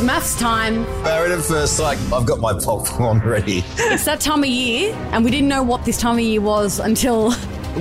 It's 0.00 0.08
MAFS 0.08 0.40
time. 0.40 0.84
Married 1.02 1.32
at 1.32 1.42
first 1.42 1.76
sight. 1.76 1.98
I've 2.10 2.24
got 2.24 2.40
my 2.40 2.54
popcorn 2.54 3.18
ready. 3.24 3.62
It's 3.76 4.06
that 4.06 4.18
time 4.18 4.42
of 4.42 4.48
year, 4.48 4.94
and 5.12 5.22
we 5.22 5.30
didn't 5.30 5.48
know 5.48 5.62
what 5.62 5.84
this 5.84 5.98
time 5.98 6.14
of 6.14 6.24
year 6.24 6.40
was 6.40 6.78
until 6.78 7.34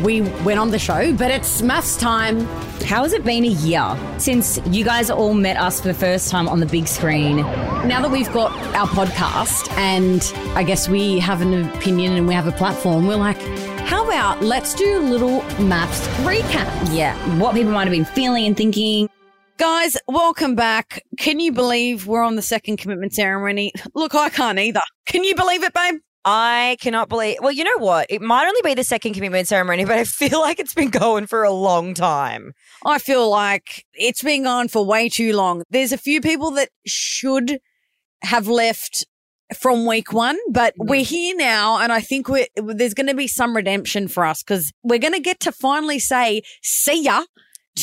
we 0.03 0.23
went 0.43 0.59
on 0.59 0.69
the 0.69 0.79
show, 0.79 1.13
but 1.13 1.31
it's 1.31 1.61
MAFS 1.61 1.97
time. 1.97 2.41
How 2.83 3.03
has 3.03 3.13
it 3.13 3.23
been 3.23 3.45
a 3.45 3.47
year 3.47 3.97
since 4.17 4.59
you 4.65 4.83
guys 4.83 5.09
all 5.09 5.33
met 5.33 5.55
us 5.55 5.79
for 5.79 5.87
the 5.87 5.93
first 5.93 6.29
time 6.29 6.49
on 6.49 6.59
the 6.59 6.65
big 6.65 6.89
screen? 6.89 7.37
Now 7.37 8.01
that 8.01 8.11
we've 8.11 8.31
got 8.33 8.51
our 8.75 8.87
podcast 8.87 9.71
and 9.77 10.21
I 10.57 10.63
guess 10.63 10.89
we 10.89 11.19
have 11.19 11.39
an 11.41 11.69
opinion 11.69 12.17
and 12.17 12.27
we 12.27 12.33
have 12.33 12.47
a 12.47 12.51
platform, 12.51 13.07
we're 13.07 13.15
like, 13.15 13.39
how 13.87 14.03
about 14.03 14.43
let's 14.43 14.73
do 14.73 14.99
a 14.99 14.99
little 14.99 15.39
MAFS 15.57 16.05
recap? 16.25 16.93
Yeah, 16.93 17.15
what 17.39 17.55
people 17.55 17.71
might 17.71 17.87
have 17.87 17.93
been 17.93 18.03
feeling 18.03 18.45
and 18.45 18.57
thinking. 18.57 19.07
Guys, 19.59 19.97
welcome 20.07 20.55
back. 20.55 21.03
Can 21.17 21.41
you 21.41 21.51
believe 21.51 22.07
we're 22.07 22.23
on 22.23 22.37
the 22.37 22.41
second 22.41 22.77
commitment 22.77 23.13
ceremony? 23.13 23.73
Look, 23.93 24.15
I 24.15 24.29
can't 24.29 24.57
either. 24.57 24.79
Can 25.05 25.25
you 25.25 25.35
believe 25.35 25.63
it, 25.63 25.73
babe? 25.73 25.95
I 26.23 26.77
cannot 26.79 27.09
believe. 27.09 27.39
Well, 27.41 27.51
you 27.51 27.65
know 27.65 27.77
what? 27.77 28.07
It 28.09 28.21
might 28.21 28.47
only 28.47 28.61
be 28.63 28.73
the 28.73 28.85
second 28.85 29.15
commitment 29.15 29.49
ceremony, 29.49 29.83
but 29.85 29.97
I 29.97 30.05
feel 30.05 30.39
like 30.39 30.61
it's 30.61 30.73
been 30.73 30.89
going 30.89 31.27
for 31.27 31.43
a 31.43 31.51
long 31.51 31.93
time. 31.93 32.53
I 32.85 32.99
feel 32.99 33.29
like 33.29 33.83
it's 33.93 34.23
been 34.23 34.43
going 34.43 34.69
for 34.69 34.85
way 34.85 35.09
too 35.09 35.35
long. 35.35 35.63
There's 35.69 35.91
a 35.91 35.97
few 35.97 36.21
people 36.21 36.51
that 36.51 36.69
should 36.85 37.59
have 38.23 38.47
left 38.47 39.05
from 39.57 39.85
week 39.85 40.13
one, 40.13 40.37
but 40.51 40.73
Mm. 40.79 40.87
we're 40.87 41.03
here 41.03 41.35
now, 41.35 41.79
and 41.79 41.91
I 41.91 41.99
think 41.99 42.29
we're, 42.29 42.47
there's 42.55 42.93
going 42.93 43.07
to 43.07 43.13
be 43.15 43.27
some 43.27 43.55
redemption 43.57 44.07
for 44.07 44.23
us 44.23 44.41
because 44.41 44.71
we're 44.83 44.99
going 44.99 45.15
to 45.15 45.19
get 45.19 45.41
to 45.41 45.51
finally 45.51 45.99
say 45.99 46.43
"see 46.61 47.03
ya" 47.03 47.23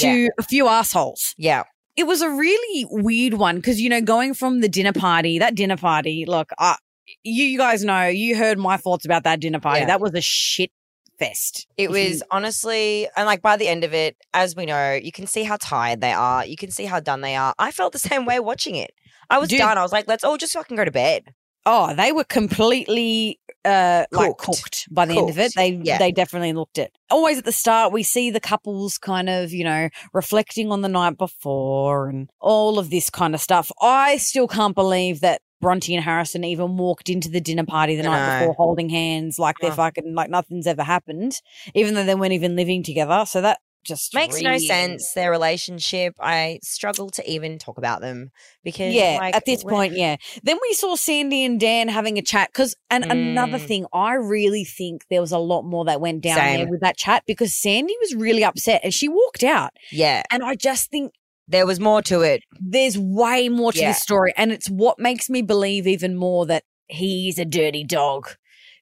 to 0.00 0.08
Yeah. 0.08 0.28
a 0.38 0.42
few 0.42 0.68
assholes. 0.68 1.34
Yeah. 1.38 1.64
It 1.96 2.06
was 2.06 2.20
a 2.22 2.28
really 2.30 2.86
weird 2.90 3.34
one 3.34 3.56
because 3.56 3.80
you 3.80 3.88
know 3.88 4.00
going 4.00 4.34
from 4.34 4.60
the 4.60 4.68
dinner 4.68 4.92
party, 4.92 5.38
that 5.38 5.54
dinner 5.54 5.76
party. 5.76 6.24
Look, 6.26 6.50
I, 6.58 6.76
you, 7.22 7.44
you 7.44 7.58
guys 7.58 7.84
know, 7.84 8.06
you 8.06 8.36
heard 8.36 8.58
my 8.58 8.76
thoughts 8.76 9.04
about 9.04 9.24
that 9.24 9.40
dinner 9.40 9.60
party. 9.60 9.80
Yeah. 9.80 9.86
That 9.86 10.00
was 10.00 10.12
a 10.14 10.20
shit 10.20 10.70
fest. 11.18 11.66
It 11.78 11.90
was 11.90 12.22
honestly, 12.30 13.08
and 13.16 13.24
like 13.26 13.40
by 13.40 13.56
the 13.56 13.66
end 13.68 13.84
of 13.84 13.94
it, 13.94 14.16
as 14.34 14.54
we 14.54 14.66
know, 14.66 14.92
you 14.92 15.10
can 15.12 15.26
see 15.26 15.42
how 15.44 15.56
tired 15.58 16.00
they 16.02 16.12
are. 16.12 16.44
You 16.44 16.56
can 16.56 16.70
see 16.70 16.84
how 16.84 17.00
done 17.00 17.22
they 17.22 17.34
are. 17.36 17.54
I 17.58 17.70
felt 17.70 17.92
the 17.94 17.98
same 17.98 18.26
way 18.26 18.38
watching 18.40 18.74
it. 18.76 18.90
I 19.30 19.38
was 19.38 19.48
Dude. 19.48 19.58
done. 19.60 19.78
I 19.78 19.82
was 19.82 19.92
like, 19.92 20.06
let's 20.06 20.22
all 20.24 20.36
just 20.36 20.52
fucking 20.52 20.76
go 20.76 20.84
to 20.84 20.90
bed. 20.90 21.32
Oh, 21.66 21.94
they 21.94 22.12
were 22.12 22.24
completely 22.24 23.40
uh 23.64 24.06
like 24.12 24.36
Cooked. 24.38 24.40
cooked 24.62 24.88
by 24.92 25.04
the 25.06 25.18
end 25.18 25.28
of 25.28 25.38
it. 25.38 25.52
They 25.56 25.70
yeah. 25.82 25.98
they 25.98 26.12
definitely 26.12 26.52
looked 26.52 26.78
it. 26.78 26.92
Always 27.10 27.38
at 27.38 27.44
the 27.44 27.52
start 27.52 27.92
we 27.92 28.04
see 28.04 28.30
the 28.30 28.38
couples 28.40 28.96
kind 28.96 29.28
of, 29.28 29.52
you 29.52 29.64
know, 29.64 29.88
reflecting 30.14 30.70
on 30.70 30.82
the 30.82 30.88
night 30.88 31.18
before 31.18 32.08
and 32.08 32.30
all 32.40 32.78
of 32.78 32.90
this 32.90 33.10
kind 33.10 33.34
of 33.34 33.40
stuff. 33.40 33.72
I 33.82 34.16
still 34.18 34.46
can't 34.46 34.74
believe 34.76 35.20
that 35.20 35.40
Bronte 35.60 35.94
and 35.94 36.04
Harrison 36.04 36.44
even 36.44 36.76
walked 36.76 37.08
into 37.08 37.28
the 37.28 37.40
dinner 37.40 37.64
party 37.64 37.96
the 37.96 38.02
I 38.02 38.06
night 38.06 38.38
before 38.40 38.54
holding 38.54 38.88
hands 38.88 39.38
like 39.38 39.56
they're 39.60 39.72
Oh. 39.72 39.74
fucking 39.76 40.14
like 40.14 40.30
nothing's 40.30 40.66
ever 40.68 40.84
happened, 40.84 41.40
even 41.74 41.94
though 41.94 42.04
they 42.04 42.14
weren't 42.14 42.34
even 42.34 42.54
living 42.56 42.82
together. 42.84 43.24
So 43.26 43.40
that 43.40 43.58
just 43.86 44.14
Makes 44.14 44.40
no 44.42 44.58
sense. 44.58 45.12
Their 45.14 45.30
relationship. 45.30 46.14
I 46.20 46.58
struggle 46.62 47.10
to 47.10 47.30
even 47.30 47.58
talk 47.58 47.78
about 47.78 48.00
them 48.00 48.30
because 48.64 48.92
Yeah, 48.92 49.18
like, 49.20 49.34
at 49.36 49.44
this 49.46 49.64
we're- 49.64 49.74
point, 49.74 49.96
yeah. 49.96 50.16
Then 50.42 50.58
we 50.60 50.74
saw 50.74 50.96
Sandy 50.96 51.44
and 51.44 51.58
Dan 51.60 51.88
having 51.88 52.18
a 52.18 52.22
chat 52.22 52.50
because, 52.52 52.74
and 52.90 53.04
another 53.04 53.58
Mm. 53.58 53.66
thing, 53.66 53.86
I 53.92 54.14
really 54.14 54.64
think 54.64 55.02
there 55.10 55.20
was 55.20 55.32
a 55.32 55.38
lot 55.38 55.62
more 55.62 55.84
that 55.86 56.00
went 56.00 56.22
down 56.22 56.36
there 56.36 56.66
with 56.68 56.80
that 56.80 56.96
chat 56.96 57.22
because 57.26 57.54
Sandy 57.54 57.94
was 58.00 58.14
really 58.14 58.44
upset 58.44 58.80
and 58.84 58.92
she 58.92 59.08
walked 59.08 59.42
out. 59.44 59.70
yeah, 59.92 60.22
And 60.30 60.42
I 60.42 60.54
just 60.56 60.90
think 60.90 61.12
there 61.48 61.66
was 61.66 61.78
more 61.78 62.02
to 62.02 62.22
it. 62.22 62.42
there's 62.60 62.98
way 62.98 63.48
more 63.48 63.72
to 63.72 63.78
Yeah. 63.78 63.88
this 63.92 64.02
story, 64.02 64.32
and 64.36 64.50
it's 64.52 64.68
what 64.68 64.98
makes 64.98 65.30
me 65.30 65.42
believe 65.42 65.86
even 65.86 66.16
more 66.16 66.44
that 66.46 66.64
he's 66.88 67.38
a 67.38 67.44
dirty 67.44 67.84
dog. 67.84 68.30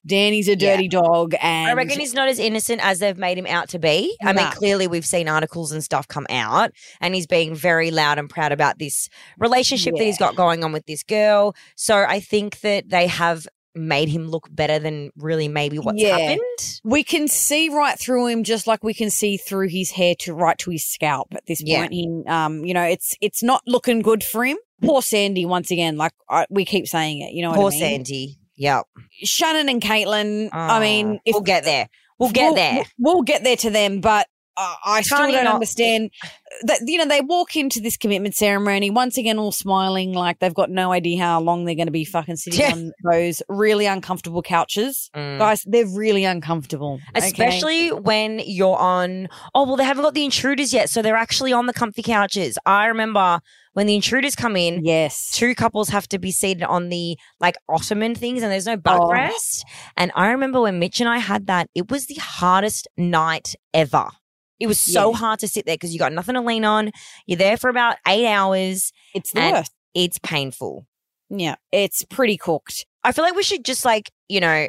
Danny's 0.07 0.49
a 0.49 0.53
Yeah. 0.53 0.77
dirty 0.77 0.89
dog, 0.89 1.35
and 1.41 1.69
I 1.69 1.75
reckon 1.75 1.99
he's 1.99 2.15
not 2.15 2.29
as 2.29 2.39
innocent 2.39 2.85
as 2.85 2.99
they've 2.99 3.17
made 3.17 3.39
him 3.39 3.47
out 3.47 3.69
to 3.71 3.79
be. 3.79 4.17
I 4.23 4.33
mean, 4.33 4.51
clearly 4.53 4.87
we've 4.87 5.07
seen 5.07 5.29
articles 5.29 5.73
and 5.73 5.83
stuff 5.83 6.07
come 6.09 6.27
out, 6.31 6.73
and 7.01 7.15
he's 7.15 7.27
being 7.27 7.55
very 7.55 7.91
loud 7.91 8.19
and 8.19 8.29
proud 8.29 8.53
about 8.53 8.79
this 8.79 9.09
relationship 9.39 9.95
that 9.97 10.05
he's 10.05 10.19
got 10.19 10.37
going 10.37 10.63
on 10.65 10.73
with 10.73 10.87
this 10.87 11.03
girl. 11.03 11.55
So 11.77 12.05
I 12.09 12.21
think 12.21 12.61
that 12.61 12.89
they 12.91 13.07
have 13.07 13.47
made 13.77 14.09
him 14.09 14.29
look 14.29 14.47
better 14.53 14.79
than 14.79 15.11
really 15.17 15.49
maybe 15.49 15.79
what's 15.81 16.01
Yeah. 16.01 16.17
happened. 16.17 16.41
we 16.85 17.03
can 17.03 17.27
see 17.27 17.69
right 17.71 17.99
through 17.99 18.29
him 18.29 18.45
just 18.45 18.69
like 18.69 18.85
we 18.85 18.95
can 18.95 19.11
see 19.11 19.37
through 19.37 19.67
his 19.69 19.91
hair 19.91 20.15
to 20.21 20.33
right 20.33 20.57
to 20.59 20.71
his 20.71 20.85
scalp 20.85 21.35
at 21.35 21.45
this 21.47 21.61
Yeah. 21.61 21.81
point 21.81 21.93
he 21.93 22.09
um 22.29 22.65
you 22.65 22.73
know 22.73 22.85
it's 22.85 23.17
it's 23.21 23.43
not 23.43 23.63
looking 23.67 24.01
good 24.01 24.23
for 24.23 24.45
him 24.45 24.59
poor 24.81 25.03
sandy 25.03 25.45
once 25.45 25.73
again 25.73 25.97
like 25.97 26.13
I, 26.31 26.47
we 26.51 26.65
keep 26.65 26.87
saying 26.87 27.21
it 27.23 27.33
you 27.33 27.43
know 27.43 27.53
Poor 27.53 27.65
what 27.65 27.75
i 27.75 27.79
mean 27.81 28.05
Sandy. 28.05 28.39
Yep. 28.57 28.87
shannon 29.23 29.69
and 29.69 29.81
caitlin 29.83 30.49
i 30.53 30.81
mean 30.81 31.07
Oh, 31.17 31.21
if 31.25 31.33
we'll 31.35 31.43
get 31.43 31.65
there. 31.65 31.89
We'll 32.19 32.31
get 32.31 32.45
we'll, 32.47 32.55
there. 32.55 32.85
we'll 32.99 33.23
get 33.23 33.43
there 33.45 33.57
to 33.57 33.71
them 33.71 34.01
but 34.01 34.27
uh, 34.57 34.75
I 34.85 35.03
still 35.03 35.19
Tahnee 35.19 35.33
don't 35.33 35.45
not- 35.45 35.55
understand 35.55 36.11
that 36.63 36.81
you 36.87 36.99
know 36.99 37.07
they 37.07 37.21
walk 37.21 37.57
into 37.57 37.81
this 37.81 37.97
commitment 37.97 38.35
ceremony 38.37 38.91
once 38.91 39.19
again 39.19 39.39
all 39.39 39.51
smiling 39.53 40.13
like 40.13 40.39
they've 40.39 40.55
got 40.55 40.71
no 40.71 40.93
idea 40.93 41.21
how 41.23 41.41
long 41.41 41.65
they're 41.65 41.75
going 41.75 41.87
to 41.89 41.93
be 41.93 42.05
fucking 42.05 42.37
sitting 42.37 42.61
Yeah. 42.61 42.73
on 42.73 42.93
those 43.11 43.43
really 43.49 43.87
uncomfortable 43.87 44.43
couches. 44.43 45.11
Mm. 45.15 45.39
Guys, 45.39 45.63
they're 45.67 45.87
really 45.87 46.25
uncomfortable. 46.25 47.01
okay? 47.17 47.27
Especially 47.27 47.89
when 47.93 48.41
you're 48.45 48.77
on, 48.79 49.29
oh, 49.55 49.67
well, 49.67 49.77
they 49.77 49.85
haven't 49.85 50.05
got 50.05 50.15
the 50.15 50.25
intruders 50.25 50.73
yet. 50.73 50.89
So 50.91 51.03
they're 51.03 51.17
actually 51.17 51.53
on 51.53 51.67
the 51.67 51.73
comfy 51.73 52.03
couches. 52.03 52.57
I 52.67 52.87
remember 52.87 53.41
when 53.73 53.87
the 53.89 53.97
intruders 53.97 54.37
come 54.37 54.55
in, 54.57 54.85
yes. 54.85 55.33
two 55.33 55.55
couples 55.57 55.89
have 55.89 56.07
to 56.11 56.19
be 56.21 56.31
seated 56.31 56.63
on 56.63 56.91
the 56.91 57.19
like 57.41 57.57
ottoman 57.69 58.15
things 58.15 58.43
and 58.43 58.53
there's 58.53 58.67
no 58.67 58.75
Oh. 58.75 58.77
backrest. 58.77 59.63
And 59.97 60.13
I 60.15 60.29
remember 60.31 60.61
when 60.61 60.79
Mitch 60.79 61.01
and 61.01 61.09
I 61.09 61.19
had 61.19 61.49
that, 61.49 61.69
it 61.75 61.91
was 61.91 62.07
the 62.07 62.15
hardest 62.21 62.87
night 62.97 63.57
ever. 63.73 64.09
It 64.61 64.67
was 64.67 64.81
so 64.81 65.11
Yeah. 65.11 65.17
hard 65.17 65.41
to 65.41 65.49
sit 65.49 65.67
there 65.67 65.75
because 65.75 65.93
you 65.93 65.99
got 65.99 66.13
nothing 66.13 66.35
to 66.35 66.41
lean 66.41 66.65
on. 66.65 66.93
You're 67.27 67.39
there 67.39 67.57
for 67.57 67.69
about 67.71 67.97
eight 68.07 68.27
hours. 68.27 68.93
It's 69.15 69.33
the 69.33 69.41
worst. 69.41 69.73
It's 69.95 70.19
painful. 70.19 70.87
Yeah, 71.31 71.57
it's 71.73 72.05
pretty 72.05 72.37
cooked. 72.37 72.87
I 73.03 73.13
feel 73.13 73.25
like 73.25 73.35
we 73.35 73.43
should 73.43 73.65
just 73.65 73.85
like, 73.85 74.11
you 74.29 74.41
know, 74.41 74.69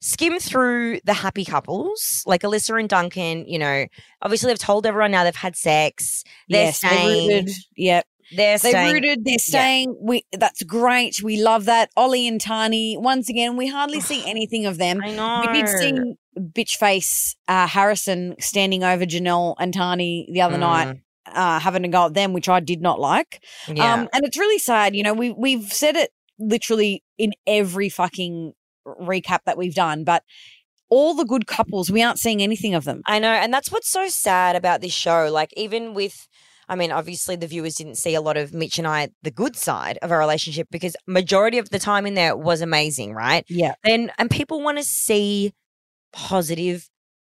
skim 0.00 0.38
through 0.38 1.00
the 1.04 1.12
happy 1.12 1.44
couples, 1.44 2.22
like 2.26 2.42
Alyssa 2.42 2.78
and 2.80 2.88
Duncan, 2.88 3.44
you 3.46 3.58
know, 3.58 3.86
obviously 4.22 4.48
they've 4.48 4.58
told 4.58 4.86
everyone 4.86 5.10
now 5.10 5.24
they've 5.24 5.34
had 5.36 5.56
sex. 5.56 6.24
They're 6.48 6.66
yes, 6.66 6.78
staying. 6.78 7.28
they 7.28 7.34
rooted. 7.40 7.54
Yep, 7.76 8.06
They're 8.34 8.58
they 8.58 8.70
staying. 8.70 8.94
rooted. 8.94 9.24
They're 9.24 9.38
staying. 9.38 9.96
We 10.00 10.24
that's 10.32 10.62
great. 10.62 11.22
We 11.22 11.42
love 11.42 11.66
that. 11.66 11.90
Ollie 11.96 12.26
and 12.26 12.40
Tahnee. 12.40 12.98
Once 12.98 13.28
again, 13.28 13.56
we 13.56 13.66
hardly 13.68 14.00
see 14.00 14.22
anything 14.26 14.64
of 14.66 14.78
them. 14.78 15.00
I 15.04 15.10
know. 15.12 15.44
We 15.52 15.60
did 15.60 15.68
see 15.68 16.14
bitch 16.38 16.76
face 16.76 17.36
uh, 17.48 17.66
Harrison 17.66 18.36
standing 18.38 18.84
over 18.84 19.04
Janelle 19.04 19.54
and 19.58 19.74
Tahnee 19.74 20.26
the 20.32 20.40
other 20.40 20.58
night, 20.58 20.98
uh, 21.26 21.58
having 21.58 21.84
a 21.84 21.88
go 21.88 22.06
at 22.06 22.14
them, 22.14 22.32
which 22.32 22.48
I 22.48 22.60
did 22.60 22.80
not 22.80 23.00
like. 23.00 23.42
Mm, 23.66 23.76
Yeah. 23.76 23.94
Um, 23.94 24.08
and 24.12 24.24
it's 24.24 24.38
really 24.38 24.58
sad. 24.58 24.94
You 24.94 25.02
know, 25.02 25.14
we 25.14 25.32
we've 25.32 25.72
said 25.72 25.96
it 25.96 26.10
literally 26.38 27.02
in 27.18 27.32
every 27.46 27.88
fucking 27.88 28.52
recap 28.86 29.40
that 29.44 29.58
we've 29.58 29.74
done, 29.74 30.04
but 30.04 30.22
all 30.88 31.14
the 31.14 31.24
good 31.24 31.46
couples, 31.46 31.90
we 31.90 32.02
aren't 32.02 32.18
seeing 32.18 32.42
anything 32.42 32.74
of 32.74 32.84
them. 32.84 33.02
I 33.06 33.18
know, 33.20 33.30
and 33.30 33.54
that's 33.54 33.70
what's 33.70 33.90
so 33.90 34.08
sad 34.08 34.56
about 34.56 34.80
this 34.80 34.92
show. 34.92 35.30
Like, 35.30 35.52
even 35.56 35.94
with, 35.94 36.26
I 36.68 36.74
mean, 36.74 36.90
obviously 36.90 37.36
the 37.36 37.46
viewers 37.46 37.76
didn't 37.76 37.94
see 37.94 38.14
a 38.14 38.20
lot 38.20 38.36
of 38.36 38.52
Mitch 38.52 38.76
and 38.78 38.88
I, 38.88 39.10
the 39.22 39.30
good 39.30 39.54
side 39.54 39.98
of 40.02 40.10
our 40.10 40.18
relationship, 40.18 40.66
because 40.70 40.96
majority 41.06 41.58
of 41.58 41.70
the 41.70 41.78
time 41.78 42.06
in 42.06 42.14
there 42.14 42.36
was 42.36 42.60
amazing, 42.60 43.14
right? 43.14 43.44
Yeah. 43.48 43.74
And, 43.84 44.10
and 44.18 44.28
people 44.30 44.62
want 44.62 44.78
to 44.78 44.84
see 44.84 45.52
positive 46.12 46.88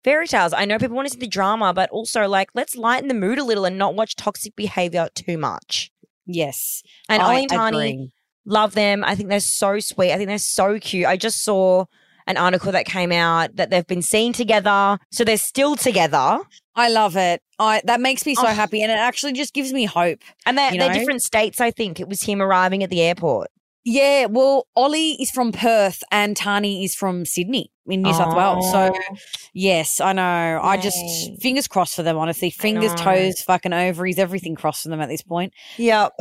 fairy 0.02 0.26
tales. 0.26 0.52
I 0.52 0.64
know 0.64 0.78
people 0.78 0.96
want 0.96 1.08
to 1.08 1.14
see 1.14 1.20
the 1.20 1.26
drama, 1.26 1.72
but 1.72 1.90
also 1.90 2.28
like, 2.28 2.50
let's 2.54 2.76
lighten 2.76 3.08
the 3.08 3.14
mood 3.14 3.38
a 3.38 3.44
little 3.44 3.64
and 3.64 3.78
not 3.78 3.94
watch 3.94 4.16
toxic 4.16 4.54
behavior 4.54 5.08
too 5.14 5.38
much. 5.38 5.90
Yes. 6.26 6.82
And 7.08 7.22
I 7.22 7.26
Ollie 7.26 7.42
and 7.42 7.50
Tahnee, 7.50 8.08
love 8.44 8.74
them. 8.74 9.04
I 9.04 9.14
think 9.14 9.28
they're 9.28 9.40
so 9.40 9.78
sweet. 9.80 10.12
I 10.12 10.16
think 10.16 10.28
they're 10.28 10.38
so 10.38 10.78
cute. 10.78 11.06
I 11.06 11.16
just 11.16 11.42
saw 11.42 11.86
an 12.26 12.36
article 12.36 12.72
that 12.72 12.86
came 12.86 13.12
out 13.12 13.56
that 13.56 13.70
they've 13.70 13.86
been 13.86 14.02
seen 14.02 14.32
together. 14.32 14.98
So 15.10 15.24
they're 15.24 15.36
still 15.36 15.76
together. 15.76 16.40
I 16.74 16.88
love 16.88 17.16
it. 17.16 17.42
I 17.58 17.82
that 17.84 18.00
makes 18.00 18.26
me 18.26 18.34
so 18.34 18.44
Oh. 18.46 18.46
happy, 18.46 18.82
and 18.82 18.90
it 18.90 18.98
actually 18.98 19.34
just 19.34 19.52
gives 19.54 19.72
me 19.72 19.84
hope. 19.84 20.20
And 20.46 20.56
they're, 20.58 20.70
they're 20.72 20.88
know? 20.88 20.94
different 20.94 21.22
states, 21.22 21.60
I 21.60 21.70
think. 21.70 22.00
It 22.00 22.08
was 22.08 22.22
him 22.22 22.40
arriving 22.42 22.82
at 22.82 22.90
the 22.90 23.00
airport. 23.02 23.50
Yeah, 23.84 24.26
well, 24.26 24.66
Ollie 24.74 25.12
is 25.20 25.30
from 25.30 25.52
Perth 25.52 26.02
and 26.10 26.34
Tahnee 26.34 26.84
is 26.84 26.94
from 26.94 27.26
Sydney 27.26 27.70
in 27.86 28.02
New 28.02 28.12
South 28.14 28.34
Wales. 28.36 28.70
So, 28.70 28.92
Oh. 28.94 29.16
yes, 29.52 30.00
I 30.00 30.12
know. 30.12 30.60
I 30.62 30.76
just 30.76 30.96
fingers 31.40 31.68
crossed 31.68 31.94
for 31.96 32.02
them, 32.02 32.16
honestly. 32.16 32.50
Fingers, 32.50 32.94
toes, 32.94 33.40
fucking 33.42 33.72
ovaries, 33.72 34.18
everything 34.18 34.54
crossed 34.54 34.82
for 34.84 34.88
them 34.88 35.00
at 35.00 35.08
this 35.08 35.22
point. 35.22 35.52
Yep. 35.76 36.12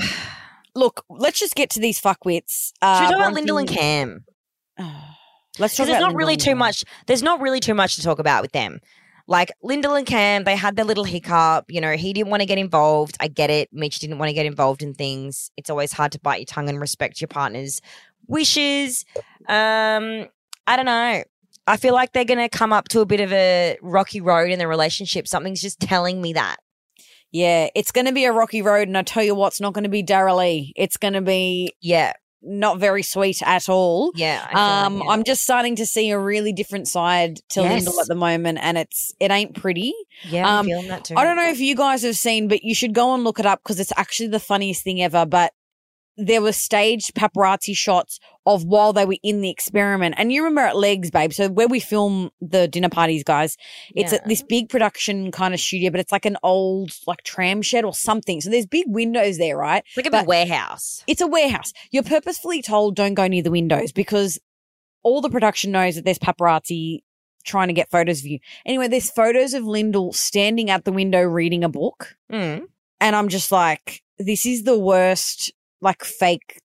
Look, 0.75 1.06
let's 1.10 1.39
just 1.39 1.56
get 1.56 1.69
to 1.71 1.80
these 1.80 2.01
fuckwits. 2.01 2.71
Should 2.74 2.81
Uh, 2.81 3.00
we 3.01 3.07
talk 3.07 3.15
about 3.15 3.33
Lyndall 3.33 3.57
and 3.60 3.69
Cam? 3.69 4.25
Let's 5.60 5.75
talk 5.75 5.86
Because 5.86 5.88
there's 5.88 5.89
about 6.01 6.12
not 6.13 6.15
really 6.15 6.36
too 6.36 6.56
much. 6.56 6.83
There's 7.06 7.21
not 7.21 7.39
really 7.39 7.60
too 7.60 7.75
much 7.75 7.95
to 7.98 8.01
talk 8.01 8.18
about 8.18 8.42
with 8.42 8.54
them. 8.54 8.80
Like 9.27 9.51
Lyndall 9.62 9.94
and 9.94 10.06
Cam, 10.07 10.44
they 10.45 10.56
had 10.56 10.75
their 10.75 10.83
little 10.83 11.04
hiccup. 11.04 11.65
You 11.69 11.80
know, 11.80 11.92
he 11.92 12.12
didn't 12.12 12.30
want 12.31 12.42
to 12.42 12.48
get 12.48 12.57
involved. 12.57 13.15
I 13.19 13.27
get 13.27 13.51
it. 13.51 13.69
Mitch 13.71 14.00
didn't 14.00 14.18
want 14.18 14.30
to 14.30 14.33
get 14.33 14.48
involved 14.48 14.81
in 14.81 14.95
things. 14.95 15.51
It's 15.56 15.69
always 15.69 15.94
hard 15.94 16.12
to 16.13 16.19
bite 16.19 16.38
your 16.39 16.45
tongue 16.48 16.68
and 16.69 16.81
respect 16.81 17.21
your 17.21 17.27
partner's 17.27 17.81
wishes. 18.27 19.06
Um, 19.48 20.27
I 20.65 20.75
don't 20.75 20.86
know. 20.88 21.24
I 21.68 21.77
feel 21.77 21.94
like 21.94 22.12
they're 22.13 22.25
going 22.25 22.39
to 22.39 22.50
come 22.50 22.74
up 22.74 22.89
to 22.89 23.00
a 23.01 23.06
bit 23.06 23.19
of 23.21 23.31
a 23.31 23.77
rocky 23.81 24.19
road 24.21 24.51
in 24.51 24.60
their 24.60 24.68
relationship. 24.68 25.27
Something's 25.27 25.62
just 25.62 25.80
telling 25.80 26.21
me 26.21 26.33
that. 26.33 26.57
Yeah, 27.31 27.69
it's 27.74 27.92
going 27.92 28.06
to 28.06 28.12
be 28.13 28.25
a 28.25 28.31
rocky 28.31 28.62
road, 28.62 28.88
and 28.88 28.98
I 28.98 29.01
tell 29.01 29.24
you 29.24 29.33
what, 29.33 29.48
it's 29.48 29.62
not 29.62 29.74
going 29.74 29.86
to 29.86 29.89
be 29.89 30.04
Darrell 30.04 30.38
Lea. 30.38 30.71
It's 30.75 30.98
going 30.98 31.13
to 31.13 31.21
be 31.21 31.74
Yeah. 31.81 32.13
not 32.44 32.77
very 32.77 33.01
sweet 33.01 33.42
at 33.44 33.69
all. 33.69 34.12
Yeah. 34.15 34.45
Um, 34.54 34.95
like, 35.00 35.06
yeah. 35.06 35.12
I'm 35.12 35.24
just 35.24 35.42
starting 35.42 35.75
to 35.77 35.86
see 35.86 36.12
a 36.12 36.19
really 36.19 36.51
different 36.54 36.88
side 36.89 37.39
to 37.51 37.62
Lyndall 37.62 37.94
Yes. 37.95 38.01
at 38.01 38.07
the 38.07 38.15
moment, 38.15 38.60
and 38.62 38.77
it's 38.77 39.13
it 39.19 39.31
ain't 39.31 39.56
pretty. 39.56 39.94
yeah, 40.25 40.45
I'm 40.45 40.60
um, 40.60 40.65
feeling 40.65 40.88
that 40.89 41.06
too. 41.06 41.15
I 41.15 41.24
don't 41.24 41.38
know 41.38 41.50
if 41.50 41.60
you 41.60 41.75
guys 41.75 42.04
have 42.04 42.18
seen, 42.18 42.48
but 42.50 42.62
you 42.63 42.75
should 42.75 42.94
go 42.94 43.15
and 43.15 43.24
look 43.24 43.39
it 43.39 43.45
up 43.48 43.62
because 43.63 43.80
it's 43.80 43.94
actually 43.98 44.27
the 44.30 44.39
funniest 44.42 44.83
thing 44.83 45.01
ever. 45.01 45.25
But 45.25 45.54
there 46.18 46.42
were 46.42 46.51
staged 46.51 47.15
paparazzi 47.15 47.75
shots 47.75 48.19
of 48.45 48.63
while 48.65 48.94
they 48.94 49.06
were 49.06 49.15
in 49.24 49.42
the 49.42 49.50
experiment. 49.50 50.15
And 50.18 50.31
you 50.31 50.44
remember 50.44 50.62
at 50.62 50.75
Legs, 50.77 51.10
babe. 51.10 51.33
So 51.33 51.50
where 51.50 51.68
we 51.68 51.80
film 51.80 52.30
the 52.42 52.68
dinner 52.68 52.89
parties, 52.89 53.24
guys, 53.24 53.57
it's 53.95 54.13
at 54.13 54.21
Yeah. 54.21 54.27
this 54.27 54.44
big 54.44 54.69
production 54.69 55.31
kind 55.31 55.54
of 55.54 55.60
studio, 55.60 55.89
but 55.89 56.00
it's 56.00 56.12
like 56.12 56.25
an 56.25 56.38
old 56.44 56.92
like 57.07 57.24
tram 57.24 57.62
shed 57.62 57.86
or 57.86 57.94
something. 57.94 58.42
So 58.42 58.50
there's 58.50 58.65
big 58.68 58.86
windows 58.88 59.38
there, 59.38 59.57
right? 59.57 59.83
It's 59.88 59.98
like 59.98 60.06
a 60.06 60.12
big 60.12 60.27
warehouse. 60.27 61.04
It's 61.07 61.21
a 61.21 61.27
warehouse. 61.27 61.74
You're 61.92 62.04
purposefully 62.04 62.62
told 62.62 62.95
don't 62.95 63.13
go 63.15 63.27
near 63.27 63.42
the 63.44 63.51
windows 63.51 63.92
because 63.92 64.39
all 65.04 65.21
the 65.21 65.30
production 65.30 65.71
knows 65.71 65.95
that 65.95 66.06
there's 66.06 66.19
paparazzi 66.19 67.00
trying 67.45 67.68
to 67.68 67.74
get 67.74 67.92
photos 67.92 68.19
of 68.19 68.25
you. 68.25 68.39
Anyway, 68.65 68.88
there's 68.88 69.10
photos 69.10 69.54
of 69.54 69.65
Lyndall 69.65 70.13
standing 70.13 70.69
at 70.69 70.86
the 70.86 70.92
window 70.94 71.21
reading 71.21 71.63
a 71.63 71.69
book. 71.69 72.15
Mm. 72.31 72.68
And 73.01 73.15
I'm 73.15 73.27
just 73.27 73.51
like, 73.51 74.01
this 74.18 74.45
is 74.45 74.63
the 74.63 74.80
worst, 74.80 75.51
like, 75.83 76.03
fake 76.03 76.59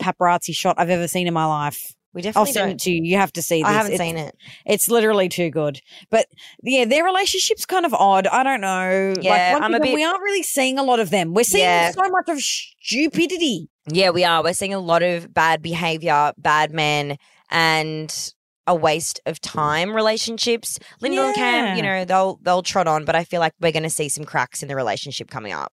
paparazzi 0.00 0.54
shot 0.54 0.76
I've 0.78 0.90
ever 0.90 1.08
seen 1.08 1.26
in 1.26 1.34
my 1.34 1.46
life. 1.46 1.94
We 2.12 2.22
definitely 2.22 2.48
I'll 2.48 2.52
send 2.52 2.64
don't. 2.64 2.72
it 2.72 2.78
to 2.80 2.90
you. 2.90 3.02
You 3.04 3.16
have 3.18 3.32
to 3.34 3.42
see 3.42 3.62
this. 3.62 3.68
I 3.68 3.72
haven't 3.72 3.92
it's, 3.92 4.00
seen 4.00 4.16
it. 4.16 4.34
It's 4.66 4.88
literally 4.88 5.28
too 5.28 5.48
good. 5.50 5.80
But 6.10 6.26
yeah, 6.62 6.84
their 6.84 7.04
relationship's 7.04 7.64
kind 7.66 7.86
of 7.86 7.94
odd. 7.94 8.26
I 8.26 8.42
don't 8.42 8.60
know. 8.60 9.14
Yeah, 9.20 9.52
like, 9.54 9.62
I'm 9.62 9.74
a 9.74 9.80
bit- 9.80 9.94
we 9.94 10.02
aren't 10.02 10.20
really 10.20 10.42
seeing 10.42 10.76
a 10.76 10.82
lot 10.82 10.98
of 10.98 11.10
them. 11.10 11.34
We're 11.34 11.44
seeing 11.44 11.62
Yeah. 11.64 11.92
so 11.92 12.02
much 12.08 12.28
of 12.28 12.40
stupidity. 12.40 13.68
Yeah, 13.86 14.10
we 14.10 14.24
are. 14.24 14.42
We're 14.42 14.54
seeing 14.54 14.74
a 14.74 14.80
lot 14.80 15.02
of 15.02 15.32
bad 15.32 15.62
behavior, 15.62 16.32
bad 16.36 16.72
men, 16.72 17.16
and 17.48 18.32
a 18.66 18.74
waste 18.74 19.20
of 19.26 19.40
time 19.40 19.94
relationships. 19.94 20.78
Lyndall 21.00 21.26
and 21.26 21.34
Cam, 21.36 21.76
you 21.76 21.82
know, 21.82 22.04
they'll 22.04 22.40
they'll 22.42 22.62
trot 22.62 22.88
on, 22.88 23.04
but 23.04 23.14
I 23.14 23.22
feel 23.22 23.40
like 23.40 23.52
we're 23.60 23.72
going 23.72 23.84
to 23.84 23.90
see 23.90 24.08
some 24.08 24.24
cracks 24.24 24.62
in 24.62 24.68
the 24.68 24.76
relationship 24.76 25.30
coming 25.30 25.52
up. 25.52 25.72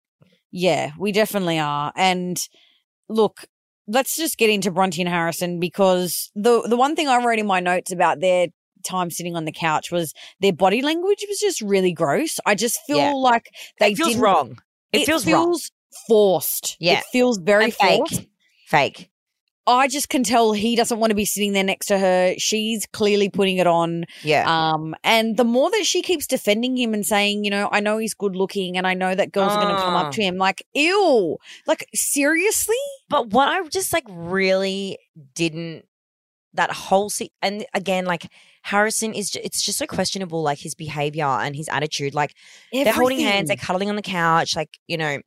Yeah, 0.51 0.91
we 0.99 1.11
definitely 1.11 1.59
are. 1.59 1.91
And 1.95 2.39
look, 3.09 3.45
let's 3.87 4.15
just 4.17 4.37
get 4.37 4.49
into 4.49 4.71
Bronte 4.71 5.01
and 5.01 5.09
Harrison 5.09 5.59
because 5.59 6.31
the 6.35 6.61
the 6.67 6.77
one 6.77 6.95
thing 6.95 7.07
I 7.07 7.23
wrote 7.23 7.39
in 7.39 7.47
my 7.47 7.59
notes 7.59 7.91
about 7.91 8.19
their 8.19 8.47
time 8.83 9.09
sitting 9.09 9.35
on 9.35 9.45
the 9.45 9.51
couch 9.51 9.91
was 9.91 10.13
their 10.39 10.53
body 10.53 10.81
language 10.81 11.25
was 11.27 11.39
just 11.39 11.61
really 11.61 11.91
gross. 11.91 12.39
I 12.45 12.55
just 12.55 12.79
feel 12.87 12.97
Yeah. 12.97 13.13
like 13.13 13.49
they 13.79 13.91
It 13.91 13.97
feels 13.97 14.15
wrong. 14.15 14.59
It, 14.93 15.05
feels, 15.05 15.27
wrong. 15.27 15.59
forced. 16.07 16.77
Yeah. 16.79 16.99
It 16.99 17.05
feels 17.11 17.37
very 17.37 17.71
fake. 17.71 17.97
forced. 17.97 18.25
Fake. 18.67 19.09
I 19.67 19.87
just 19.89 20.07
can 20.09 20.23
tell 20.23 20.53
he 20.53 20.75
doesn't 20.75 20.97
want 20.97 21.11
to 21.11 21.15
be 21.15 21.25
sitting 21.25 21.51
there 21.53 21.63
next 21.63 21.87
to 21.87 21.99
her. 21.99 22.33
She's 22.37 22.85
clearly 22.85 23.29
putting 23.29 23.57
it 23.57 23.67
on. 23.67 24.05
Yeah. 24.23 24.45
Um, 24.47 24.95
and 25.03 25.35
the 25.37 25.43
more 25.43 25.69
that 25.69 25.83
she 25.85 26.01
keeps 26.01 26.25
defending 26.25 26.77
him 26.77 26.93
and 26.93 27.05
saying, 27.05 27.43
you 27.43 27.51
know, 27.51 27.67
I 27.71 27.81
know 27.81 27.97
he's 27.97 28.13
good 28.13 28.35
looking 28.35 28.77
and 28.77 28.87
I 28.87 28.93
know 28.93 29.13
that 29.13 29.31
girls 29.33 29.51
are 29.51 29.61
going 29.61 29.75
to 29.75 29.81
come 29.81 29.93
Ah. 29.93 30.05
up 30.05 30.13
to 30.13 30.21
him, 30.23 30.37
like, 30.37 30.65
ew, 30.73 31.37
like, 31.67 31.85
seriously? 31.93 32.75
But 33.09 33.27
what 33.31 33.49
I 33.49 33.61
just 33.67 33.91
like 33.93 34.05
really 34.09 34.97
didn't 35.35 35.83
that 36.53 36.71
whole 36.71 37.09
se- 37.09 37.29
and 37.43 37.65
again 37.75 38.05
like 38.05 38.31
Harrison 38.63 39.13
is 39.13 39.29
ju- 39.29 39.41
it's 39.43 39.61
just 39.61 39.77
so 39.77 39.85
questionable 39.85 40.41
like 40.41 40.57
his 40.57 40.73
behavior 40.73 41.25
and 41.25 41.55
his 41.55 41.69
attitude 41.69 42.15
like 42.15 42.33
they're 42.73 42.91
holding 42.93 43.19
hands 43.19 43.49
they're 43.49 43.57
cuddling 43.57 43.89
on 43.89 43.95
the 43.95 44.01
couch 44.01 44.55
like 44.55 44.79
you 44.87 44.97
know 44.97 45.19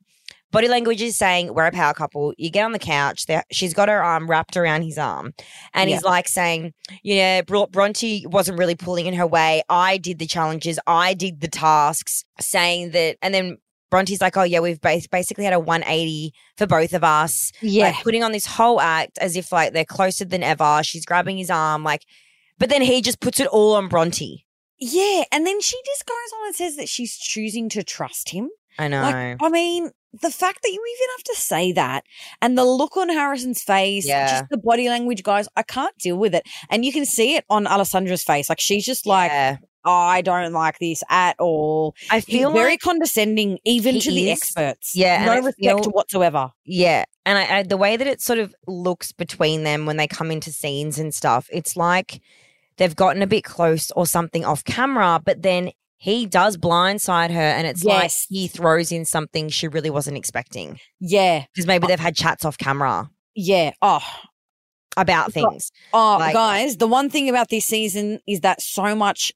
body 0.51 0.67
language 0.67 1.01
is 1.01 1.15
saying 1.17 1.53
we're 1.53 1.65
a 1.65 1.71
power 1.71 1.93
couple 1.93 2.33
you 2.37 2.49
get 2.49 2.63
on 2.65 2.71
the 2.71 2.79
couch 2.79 3.25
she's 3.51 3.73
got 3.73 3.87
her 3.89 4.03
arm 4.03 4.29
wrapped 4.29 4.55
around 4.57 4.81
his 4.83 4.97
arm 4.97 5.33
and 5.73 5.89
he's 5.89 6.03
like 6.03 6.27
saying 6.27 6.73
yeah 7.03 7.41
Bro- 7.41 7.67
Bronte 7.67 8.25
wasn't 8.27 8.57
really 8.59 8.75
pulling 8.75 9.05
in 9.05 9.13
her 9.13 9.25
way 9.27 9.63
I 9.69 9.97
did 9.97 10.19
the 10.19 10.27
challenges 10.27 10.79
I 10.85 11.13
did 11.13 11.41
the 11.41 11.47
tasks 11.47 12.23
saying 12.39 12.91
that 12.91 13.17
and 13.21 13.33
then 13.33 13.57
Bronte's 13.89 14.21
like, 14.21 14.37
oh 14.37 14.43
yeah, 14.43 14.61
we've 14.61 14.79
bas- 14.79 15.07
basically 15.07 15.43
had 15.43 15.51
a 15.51 15.59
180 15.59 16.31
for 16.55 16.65
both 16.65 16.93
of 16.93 17.03
us 17.03 17.51
Yeah. 17.61 17.87
like 17.87 18.03
putting 18.03 18.23
on 18.23 18.31
this 18.31 18.45
whole 18.45 18.79
act 18.79 19.17
as 19.17 19.35
if 19.35 19.51
like 19.51 19.73
they're 19.73 19.83
closer 19.83 20.23
than 20.23 20.43
ever. 20.43 20.79
She's 20.81 21.03
grabbing 21.05 21.37
his 21.37 21.49
arm, 21.49 21.83
like, 21.83 22.05
but 22.57 22.69
then 22.69 22.81
he 22.81 23.01
just 23.01 23.19
puts 23.19 23.41
it 23.41 23.47
all 23.47 23.75
on 23.75 23.89
Bronte. 23.89 24.45
yeah. 24.79 25.23
And 25.33 25.45
then 25.45 25.59
she 25.59 25.77
just 25.85 26.05
goes 26.05 26.39
on 26.39 26.47
and 26.47 26.55
says 26.55 26.77
that 26.77 26.87
she's 26.87 27.17
choosing 27.17 27.67
to 27.67 27.83
trust 27.83 28.29
him. 28.29 28.49
I 28.79 28.87
know. 28.87 29.01
Like, 29.01 29.37
I 29.41 29.49
mean, 29.49 29.91
the 30.13 30.29
fact 30.31 30.61
that 30.63 30.71
you 30.71 30.81
even 30.95 31.07
have 31.17 31.23
to 31.23 31.35
say 31.41 31.71
that 31.71 32.03
and 32.41 32.57
the 32.57 32.65
look 32.65 32.97
on 32.97 33.09
Harrison's 33.09 33.61
face, 33.63 34.05
Yeah. 34.05 34.29
just 34.29 34.49
the 34.49 34.57
body 34.57 34.89
language, 34.89 35.23
guys, 35.23 35.47
I 35.55 35.63
can't 35.63 35.97
deal 35.97 36.17
with 36.17 36.35
it. 36.35 36.45
And 36.69 36.83
you 36.83 36.91
can 36.91 37.05
see 37.05 37.35
it 37.35 37.45
on 37.49 37.65
Alessandra's 37.65 38.23
face. 38.23 38.49
Like, 38.49 38.59
she's 38.59 38.85
just 38.85 39.05
like, 39.05 39.31
Yeah. 39.31 39.57
I 39.85 40.21
don't 40.21 40.53
like 40.53 40.77
this 40.79 41.01
at 41.09 41.35
all. 41.39 41.95
I 42.11 42.17
He's 42.17 42.25
feel 42.25 42.51
very 42.51 42.77
condescending, 42.77 43.57
even 43.65 43.99
to 44.01 44.11
the 44.11 44.29
experts. 44.29 44.91
Yeah, 44.95 45.25
no 45.25 45.35
respect 45.37 45.55
feel- 45.59 45.91
whatsoever. 45.91 46.51
yeah, 46.65 47.03
and 47.25 47.37
I, 47.39 47.57
I, 47.57 47.63
the 47.63 47.77
way 47.77 47.97
that 47.97 48.05
it 48.05 48.21
sort 48.21 48.37
of 48.37 48.53
looks 48.67 49.11
between 49.11 49.63
them 49.63 49.87
when 49.87 49.97
they 49.97 50.07
come 50.07 50.29
into 50.29 50.51
scenes 50.51 50.99
and 50.99 51.15
stuff, 51.15 51.47
it's 51.51 51.75
like 51.75 52.21
they've 52.77 52.95
gotten 52.95 53.23
a 53.23 53.27
bit 53.27 53.43
close 53.43 53.89
or 53.95 54.05
something 54.05 54.45
off 54.45 54.63
camera, 54.65 55.19
but 55.25 55.41
then 55.41 55.71
he 56.01 56.25
does 56.25 56.57
blindside 56.57 57.29
her, 57.29 57.39
and 57.39 57.67
it's 57.67 57.83
like 57.83 58.11
he 58.27 58.47
throws 58.47 58.91
in 58.91 59.05
something 59.05 59.49
she 59.49 59.67
really 59.67 59.91
wasn't 59.91 60.17
expecting 60.17 60.79
Yeah, 60.99 61.45
because 61.53 61.67
maybe 61.67 61.83
uh, 61.83 61.87
they've 61.89 61.99
had 61.99 62.15
chats 62.15 62.43
off 62.43 62.57
camera 62.57 63.11
yeah. 63.35 63.71
Oh, 63.81 64.03
about 64.97 65.31
things. 65.31 65.71
Oh, 65.93 66.17
Like- 66.19 66.33
guys, 66.33 66.77
the 66.77 66.87
one 66.87 67.09
thing 67.09 67.29
about 67.29 67.49
this 67.49 67.65
season 67.65 68.19
is 68.27 68.41
that 68.41 68.61
so 68.61 68.95
much 68.95 69.31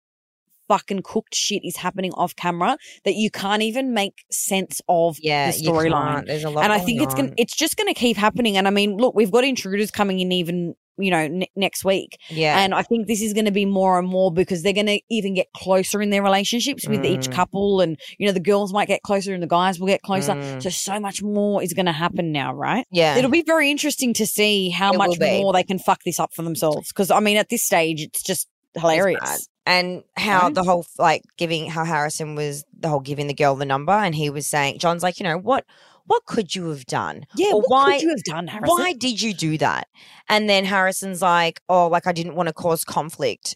fucking 0.68 1.04
cooked 1.04 1.36
shit 1.36 1.62
is 1.64 1.78
happening 1.78 2.12
off 2.14 2.36
camera 2.36 2.78
that 3.04 3.14
you 3.14 3.30
can't 3.30 3.62
even 3.62 3.94
make 3.94 4.26
sense 4.32 4.82
of 4.90 5.18
Yeah, 5.22 5.52
the 5.52 5.58
storyline. 5.58 6.26
There's 6.26 6.44
a 6.44 6.50
lot, 6.50 6.64
And 6.64 6.74
I 6.74 6.80
think 6.80 7.02
it's 7.04 7.14
gonna 7.14 7.32
it's 7.38 7.56
just 7.56 7.78
gonna 7.78 7.94
keep 7.94 8.18
happening. 8.18 8.58
And 8.58 8.68
I 8.68 8.72
mean, 8.72 8.98
look, 8.98 9.14
we've 9.14 9.32
got 9.32 9.44
intruders 9.44 9.92
coming 9.92 10.20
in 10.20 10.32
even 10.32 10.76
you 10.98 11.12
know 11.12 11.28
ne- 11.28 11.52
next 11.56 11.84
week, 11.86 12.18
yeah. 12.30 12.60
and 12.60 12.74
I 12.74 12.82
think 12.82 13.08
this 13.08 13.22
is 13.22 13.34
going 13.34 13.46
to 13.46 13.52
be 13.52 13.66
more 13.66 14.00
and 14.00 14.08
more 14.08 14.32
because 14.32 14.64
they're 14.64 14.74
going 14.74 14.86
to 14.88 15.00
even 15.10 15.34
get 15.34 15.48
closer 15.54 16.02
in 16.02 16.10
their 16.10 16.24
relationships 16.24 16.88
with 16.88 17.06
each 17.06 17.28
Mm. 17.30 17.34
couple, 17.34 17.82
and 17.82 18.00
you 18.18 18.26
know 18.28 18.34
the 18.34 18.40
girls 18.40 18.72
might 18.74 18.88
get 18.88 19.02
closer 19.04 19.34
and 19.34 19.42
the 19.44 19.48
guys 19.48 19.80
will 19.80 19.88
get 19.88 20.02
closer. 20.02 20.34
Mm. 20.34 20.62
So 20.64 20.70
so 20.70 21.00
much 21.00 21.22
more 21.24 21.62
is 21.64 21.74
going 21.74 21.86
to 21.88 21.92
happen 21.92 22.32
now, 22.32 22.54
right? 22.54 22.86
yeah. 22.92 23.16
It'll 23.18 23.32
be 23.32 23.42
very 23.44 23.70
interesting 23.72 24.14
to 24.16 24.26
see 24.26 24.70
how 24.70 24.94
It 24.94 24.98
much 24.98 25.20
more 25.20 25.54
they 25.54 25.64
can 25.64 25.80
fuck 25.80 26.04
this 26.04 26.20
up 26.20 26.34
for 26.34 26.42
themselves. 26.44 26.90
Because 26.90 27.12
I 27.12 27.20
mean, 27.20 27.38
at 27.38 27.50
this 27.50 27.64
stage, 27.64 28.02
it's 28.02 28.22
just 28.24 28.48
hilarious. 28.76 29.20
bad. 29.22 29.40
And 29.68 30.04
how 30.16 30.50
the 30.50 30.64
whole 30.64 30.86
like 31.00 31.24
giving 31.38 31.68
how 31.70 31.86
Harrison 31.86 32.36
was 32.36 32.64
the 32.80 32.88
whole 32.88 33.00
giving 33.00 33.26
the 33.28 33.34
girl 33.34 33.56
the 33.56 33.66
number, 33.66 33.94
and 33.94 34.14
he 34.14 34.30
was 34.30 34.46
saying, 34.46 34.78
John's 34.78 35.02
like, 35.02 35.20
you 35.20 35.24
know 35.24 35.38
what, 35.40 35.66
what 36.08 36.26
could 36.26 36.56
you 36.56 36.70
have 36.70 36.86
done? 36.86 37.26
Yeah, 37.36 37.48
Or 37.54 37.62
what 37.62 37.70
why- 37.70 37.92
could 37.94 38.02
you 38.04 38.10
have 38.10 38.24
done, 38.24 38.48
Harrison? 38.48 38.76
Why 38.78 38.94
did 38.94 39.22
you 39.22 39.34
do 39.34 39.58
that? 39.60 39.88
And 40.30 40.50
then 40.50 40.66
Harrison's 40.66 41.22
like, 41.22 41.62
oh, 41.70 41.88
like 41.88 42.08
I 42.08 42.12
didn't 42.12 42.36
want 42.36 42.48
to 42.48 42.54
cause 42.54 42.84
conflict. 42.84 43.56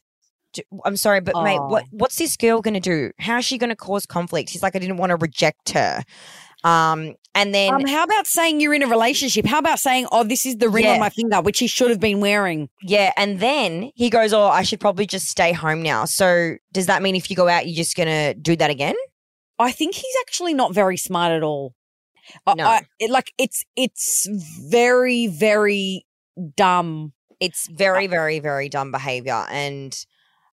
I'm 0.84 0.98
sorry, 0.98 1.22
but 1.22 1.36
mate, 1.44 1.60
what 1.60 1.84
Oh. 1.84 1.88
what's 1.92 2.16
this 2.16 2.36
girl 2.36 2.62
gonna 2.62 2.80
do? 2.80 3.12
How's 3.20 3.46
she 3.46 3.58
gonna 3.60 3.76
cause 3.76 4.06
conflict? 4.08 4.50
He's 4.50 4.64
like, 4.64 4.76
I 4.76 4.80
didn't 4.80 4.98
want 4.98 5.12
to 5.12 5.16
reject 5.16 5.70
her. 5.72 6.04
Um, 6.64 7.16
and 7.36 7.54
then 7.54 7.74
Um, 7.74 7.86
how 7.86 8.04
about 8.04 8.26
saying 8.28 8.60
you're 8.60 8.74
in 8.74 8.82
a 8.84 8.88
relationship? 8.88 9.46
How 9.46 9.60
about 9.60 9.80
saying, 9.80 10.08
"Oh, 10.12 10.24
this 10.24 10.46
is 10.46 10.58
the 10.58 10.68
ring 10.68 10.84
Yeah. 10.86 10.94
on 10.94 11.00
my 11.00 11.10
finger," 11.10 11.40
which 11.42 11.60
he 11.60 11.68
should 11.68 11.90
have 11.90 12.00
been 12.02 12.20
wearing? 12.20 12.68
Yeah, 12.82 13.14
and 13.16 13.40
then 13.40 13.92
he 13.96 14.10
goes, 14.10 14.34
"Oh, 14.34 14.48
I 14.48 14.64
should 14.64 14.80
probably 14.82 15.06
just 15.06 15.28
stay 15.28 15.54
home 15.54 15.82
now." 15.84 16.04
So 16.06 16.56
does 16.74 16.88
that 16.88 17.02
mean 17.02 17.16
if 17.16 17.30
you 17.30 17.36
go 17.36 17.48
out, 17.48 17.68
you're 17.68 17.76
just 17.78 17.96
gonna 17.96 18.34
do 18.34 18.56
that 18.58 18.70
again? 18.72 18.96
I 19.60 19.72
think 19.72 19.94
he's 19.96 20.16
actually 20.22 20.54
not 20.54 20.74
very 20.74 20.98
smart 20.98 21.32
at 21.32 21.44
all. 21.44 21.76
No. 22.56 22.66
I, 22.66 22.82
it, 23.00 23.10
like 23.10 23.32
it's 23.38 23.64
it's 23.76 24.28
very 24.70 25.28
very 25.28 26.06
dumb. 26.56 27.14
It's 27.40 27.68
very, 27.70 28.08
very, 28.08 28.40
very 28.40 28.68
dumb 28.68 28.92
behavior, 28.92 29.46
and 29.50 29.96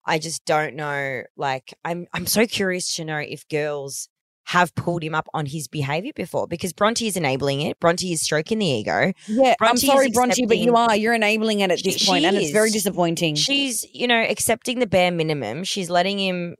I 0.05 0.19
just 0.19 0.45
don't 0.45 0.75
know. 0.75 1.23
Like, 1.35 1.73
I'm 1.83 2.07
I'm 2.13 2.25
so 2.25 2.45
curious 2.47 2.95
to 2.95 3.05
know 3.05 3.17
if 3.17 3.47
girls 3.49 4.07
have 4.45 4.73
pulled 4.75 5.03
him 5.03 5.13
up 5.13 5.27
on 5.33 5.45
his 5.45 5.67
behavior 5.67 6.13
before 6.15 6.47
because 6.47 6.71
Bronte 6.71 7.05
is 7.05 7.17
enabling 7.17 7.59
it. 7.59 7.77
Bronte 7.81 8.13
is 8.13 8.21
stroking 8.21 8.59
the 8.59 8.65
ego. 8.65 9.11
Yeah, 9.27 9.55
I'm 9.59 9.75
Bronte 9.75 9.85
sorry, 9.87 10.09
Bronte, 10.09 10.45
but 10.45 10.57
you 10.57 10.73
are 10.77 10.95
you're 10.95 11.13
enabling 11.13 11.59
it 11.59 11.69
at 11.71 11.83
this 11.83 11.97
She- 11.97 12.05
point, 12.05 12.21
she 12.21 12.27
and 12.27 12.37
it's 12.37 12.51
very 12.51 12.69
disappointing. 12.71 13.35
She's, 13.35 13.85
you 13.93 14.07
know, 14.07 14.21
accepting 14.21 14.79
the 14.79 14.87
bare 14.87 15.11
minimum. 15.11 15.65
She's 15.65 15.89
letting 15.89 16.17
him 16.19 16.55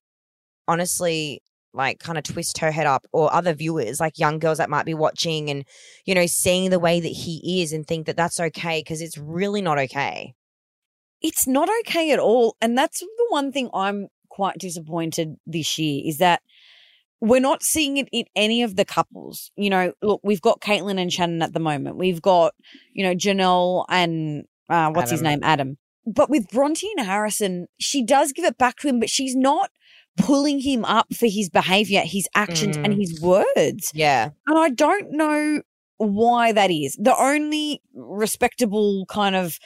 honestly 0.67 1.41
like 1.77 1.99
kind 1.99 2.17
of 2.17 2.23
twist 2.23 2.57
her 2.57 2.71
head 2.71 2.87
up 2.87 3.05
or 3.13 3.33
other 3.33 3.53
viewers 3.53 3.99
like 3.99 4.19
young 4.19 4.39
girls 4.39 4.57
that 4.57 4.69
might 4.69 4.85
be 4.85 4.93
watching 4.93 5.49
and 5.49 5.63
you 6.05 6.13
know 6.13 6.25
seeing 6.25 6.69
the 6.69 6.79
way 6.79 6.99
that 6.99 7.07
he 7.07 7.61
is 7.61 7.71
and 7.71 7.87
think 7.87 8.05
that 8.07 8.17
that's 8.17 8.39
okay 8.39 8.81
because 8.81 9.01
it's 9.01 9.17
really 9.17 9.61
not 9.61 9.77
okay 9.77 10.35
it's 11.21 11.47
not 11.47 11.69
okay 11.81 12.11
at 12.11 12.19
all. 12.19 12.55
And 12.61 12.77
that's 12.77 12.99
the 12.99 13.25
one 13.29 13.51
thing 13.51 13.69
I'm 13.73 14.07
quite 14.29 14.57
disappointed 14.57 15.35
this 15.45 15.77
year 15.77 16.03
is 16.05 16.19
that 16.19 16.41
we're 17.19 17.41
not 17.41 17.63
seeing 17.63 17.97
it 17.97 18.07
in 18.11 18.25
any 18.35 18.61
of 18.61 18.75
the 18.75 18.85
couples. 18.85 19.51
You 19.55 19.69
know, 19.69 19.93
look, 20.01 20.21
we've 20.23 20.41
got 20.41 20.61
Caitlyn 20.61 20.99
and 20.99 21.11
Shannon 21.11 21.41
at 21.41 21.53
the 21.53 21.59
moment. 21.59 21.97
We've 21.97 22.21
got, 22.21 22.53
you 22.93 23.03
know, 23.03 23.15
Janelle 23.15 23.85
and 23.89 24.45
uh, 24.69 24.91
what's 24.91 25.11
his 25.11 25.21
name? 25.21 25.39
Adam. 25.41 25.77
But 26.05 26.29
with 26.29 26.47
Bronte 26.49 26.87
and 26.95 27.05
Harrison, 27.05 27.67
she 27.79 28.03
does 28.03 28.31
give 28.31 28.45
it 28.45 28.57
back 28.57 28.77
to 28.77 28.87
him, 28.87 28.99
but 28.99 29.09
she's 29.09 29.35
not 29.35 29.71
pulling 30.17 30.59
him 30.59 30.83
up 30.85 31.07
for 31.15 31.27
his 31.27 31.49
behavior, 31.49 32.01
his 32.01 32.27
actions, 32.35 32.75
and 32.77 32.93
Mm. 32.93 32.99
his 32.99 33.21
words. 33.21 33.91
yeah 33.93 34.29
And 34.47 34.57
I 34.57 34.69
don't 34.69 35.11
know 35.11 35.61
why 35.97 36.51
that 36.51 36.69
is. 36.71 36.95
The 36.99 37.15
only 37.17 37.81
respectable 37.93 39.05
kind 39.07 39.35
of, 39.35 39.57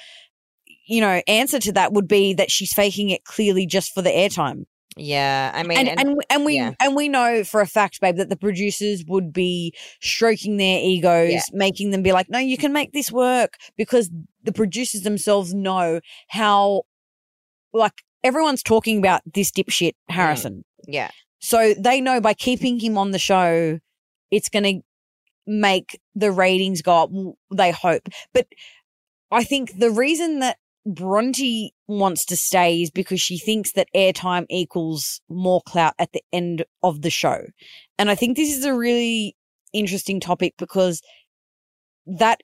you 0.87 1.01
know, 1.01 1.21
answer 1.27 1.59
to 1.59 1.71
that 1.73 1.93
would 1.93 2.07
be 2.07 2.33
that 2.35 2.51
she's 2.51 2.73
faking 2.73 3.09
it 3.09 3.23
clearly 3.25 3.65
just 3.65 3.93
for 3.93 4.01
the 4.01 4.09
airtime. 4.11 4.65
yeah 4.97 5.51
i 5.55 5.63
mean 5.63 5.77
And 5.79 5.87
and, 5.89 5.99
and 6.01 6.09
we- 6.17 6.23
and 6.29 6.45
we 6.45 6.55
yeah. 6.55 6.71
and 6.83 6.95
we 6.97 7.07
know 7.07 7.43
for 7.45 7.61
a 7.61 7.67
fact, 7.67 8.01
babe, 8.01 8.17
that 8.17 8.29
the 8.29 8.35
producers 8.35 9.05
would 9.07 9.31
be 9.31 9.73
stroking 10.01 10.57
their 10.57 10.79
egos, 10.81 11.31
Yeah. 11.31 11.41
making 11.53 11.91
them 11.91 12.01
be 12.03 12.11
like, 12.11 12.29
"No, 12.29 12.39
you 12.39 12.57
can 12.57 12.73
make 12.73 12.91
this 12.91 13.09
work," 13.09 13.51
because 13.77 14.09
the 14.43 14.51
producers 14.51 15.01
themselves 15.03 15.53
know 15.53 16.01
how, 16.27 16.83
like, 17.73 18.03
everyone's 18.23 18.63
talking 18.63 18.97
about 18.97 19.21
this 19.31 19.51
dipshit 19.51 19.93
Harrison. 20.09 20.63
yeah 20.87 21.11
So 21.39 21.73
they 21.73 22.01
know 22.01 22.21
by 22.21 22.33
keeping 22.33 22.79
him 22.79 22.97
on 22.97 23.11
the 23.11 23.19
show, 23.19 23.79
it's 24.29 24.49
going 24.49 24.63
to 24.63 24.81
make 25.47 25.99
the 26.15 26.31
ratings 26.31 26.81
go 26.81 27.03
up. 27.03 27.09
They 27.53 27.71
hope. 27.71 28.07
But 28.33 28.47
I 29.31 29.43
think 29.43 29.77
the 29.79 29.89
reason 29.91 30.39
that 30.39 30.57
Bronte 30.85 31.73
wants 31.87 32.25
to 32.25 32.35
stay 32.37 32.81
is 32.81 32.91
because 32.91 33.21
she 33.21 33.37
thinks 33.37 33.73
that 33.73 33.87
airtime 33.95 34.45
equals 34.49 35.21
more 35.29 35.61
clout 35.65 35.93
at 35.99 36.11
the 36.11 36.23
end 36.31 36.63
of 36.83 37.01
the 37.01 37.09
show. 37.09 37.45
And 37.99 38.09
I 38.09 38.15
think 38.15 38.35
this 38.37 38.55
is 38.55 38.65
a 38.65 38.73
really 38.73 39.35
interesting 39.73 40.19
topic 40.19 40.53
because 40.57 41.01
that 42.05 42.41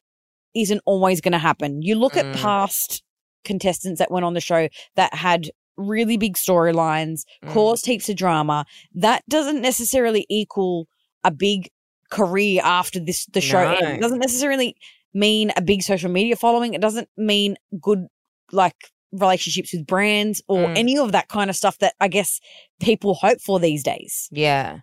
isn't 0.55 0.81
always 0.86 1.22
going 1.22 1.31
to 1.34 1.38
happen. 1.39 1.81
You 1.81 1.96
look 1.96 2.13
Mm. 2.13 2.34
at 2.34 2.36
past 2.41 3.03
contestants 3.43 4.00
that 4.00 4.12
went 4.12 4.25
on 4.25 4.34
the 4.34 4.41
show 4.41 4.69
that 4.96 5.13
had 5.13 5.51
really 5.77 6.17
big 6.17 6.36
storylines, 6.36 7.22
Mm. 7.43 7.51
caused 7.53 7.86
heaps 7.86 8.10
of 8.10 8.15
drama. 8.15 8.65
That 8.93 9.24
doesn't 9.29 9.62
necessarily 9.62 10.25
equal 10.29 10.88
a 11.24 11.31
big 11.31 11.69
career 12.10 12.62
after 12.63 13.00
this 13.00 13.25
the 13.27 13.41
show 13.41 13.63
No. 13.63 13.75
ends. 13.75 13.98
It 13.98 14.01
doesn't 14.01 14.19
necessarily 14.19 14.75
mean 15.13 15.51
a 15.55 15.62
big 15.62 15.81
social 15.84 16.10
media 16.10 16.36
following. 16.36 16.74
It 16.74 16.81
doesn't 16.81 17.10
mean 17.17 17.57
good 17.81 18.07
like 18.51 18.75
relationships 19.12 19.74
with 19.74 19.86
brands 19.88 20.41
or 20.48 20.67
Mm. 20.67 20.77
any 20.77 20.98
of 20.98 21.12
that 21.13 21.27
kind 21.29 21.50
of 21.50 21.55
stuff 21.55 21.77
that 21.79 21.96
I 22.00 22.07
guess 22.07 22.39
people 22.79 23.15
hope 23.15 23.41
for 23.41 23.60
these 23.60 23.84
days. 23.84 24.27
Yeah. 24.31 24.79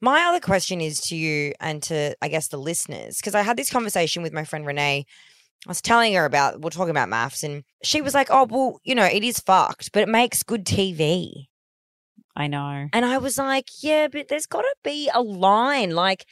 My 0.00 0.22
other 0.24 0.40
question 0.40 0.80
is 0.80 1.00
to 1.02 1.16
you 1.16 1.52
and 1.60 1.82
to, 1.84 2.14
I 2.20 2.28
guess, 2.28 2.48
the 2.48 2.56
listeners, 2.58 3.16
because 3.18 3.34
I 3.34 3.42
had 3.42 3.56
this 3.56 3.70
conversation 3.70 4.22
with 4.22 4.32
my 4.32 4.44
friend 4.44 4.66
Renee. 4.66 5.06
I 5.66 5.70
was 5.70 5.80
telling 5.80 6.14
her 6.14 6.24
about, 6.24 6.60
we're 6.60 6.70
talking 6.70 6.90
about 6.90 7.08
MAFS, 7.08 7.44
and 7.44 7.62
she 7.84 8.00
was 8.00 8.14
like, 8.14 8.28
oh, 8.30 8.46
well, 8.50 8.80
you 8.82 8.94
know, 8.94 9.04
it 9.04 9.22
is 9.22 9.38
fucked, 9.38 9.92
but 9.92 10.02
it 10.02 10.08
makes 10.08 10.42
good 10.42 10.64
TV. 10.64 11.46
I 12.34 12.48
know. 12.48 12.88
And 12.92 13.04
I 13.04 13.18
was 13.18 13.38
like, 13.38 13.66
yeah, 13.80 14.08
but 14.08 14.28
there's 14.28 14.46
got 14.46 14.62
to 14.62 14.74
be 14.82 15.08
a 15.14 15.22
line. 15.22 15.90
Like, 15.90 16.24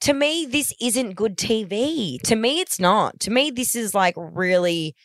to 0.00 0.14
me, 0.14 0.46
this 0.46 0.74
isn't 0.80 1.14
good 1.14 1.36
TV. 1.36 2.20
To 2.22 2.34
me, 2.34 2.60
it's 2.60 2.80
not. 2.80 3.20
To 3.20 3.30
me, 3.30 3.50
this 3.50 3.76
is 3.76 3.94
like 3.94 4.14
really 4.16 4.96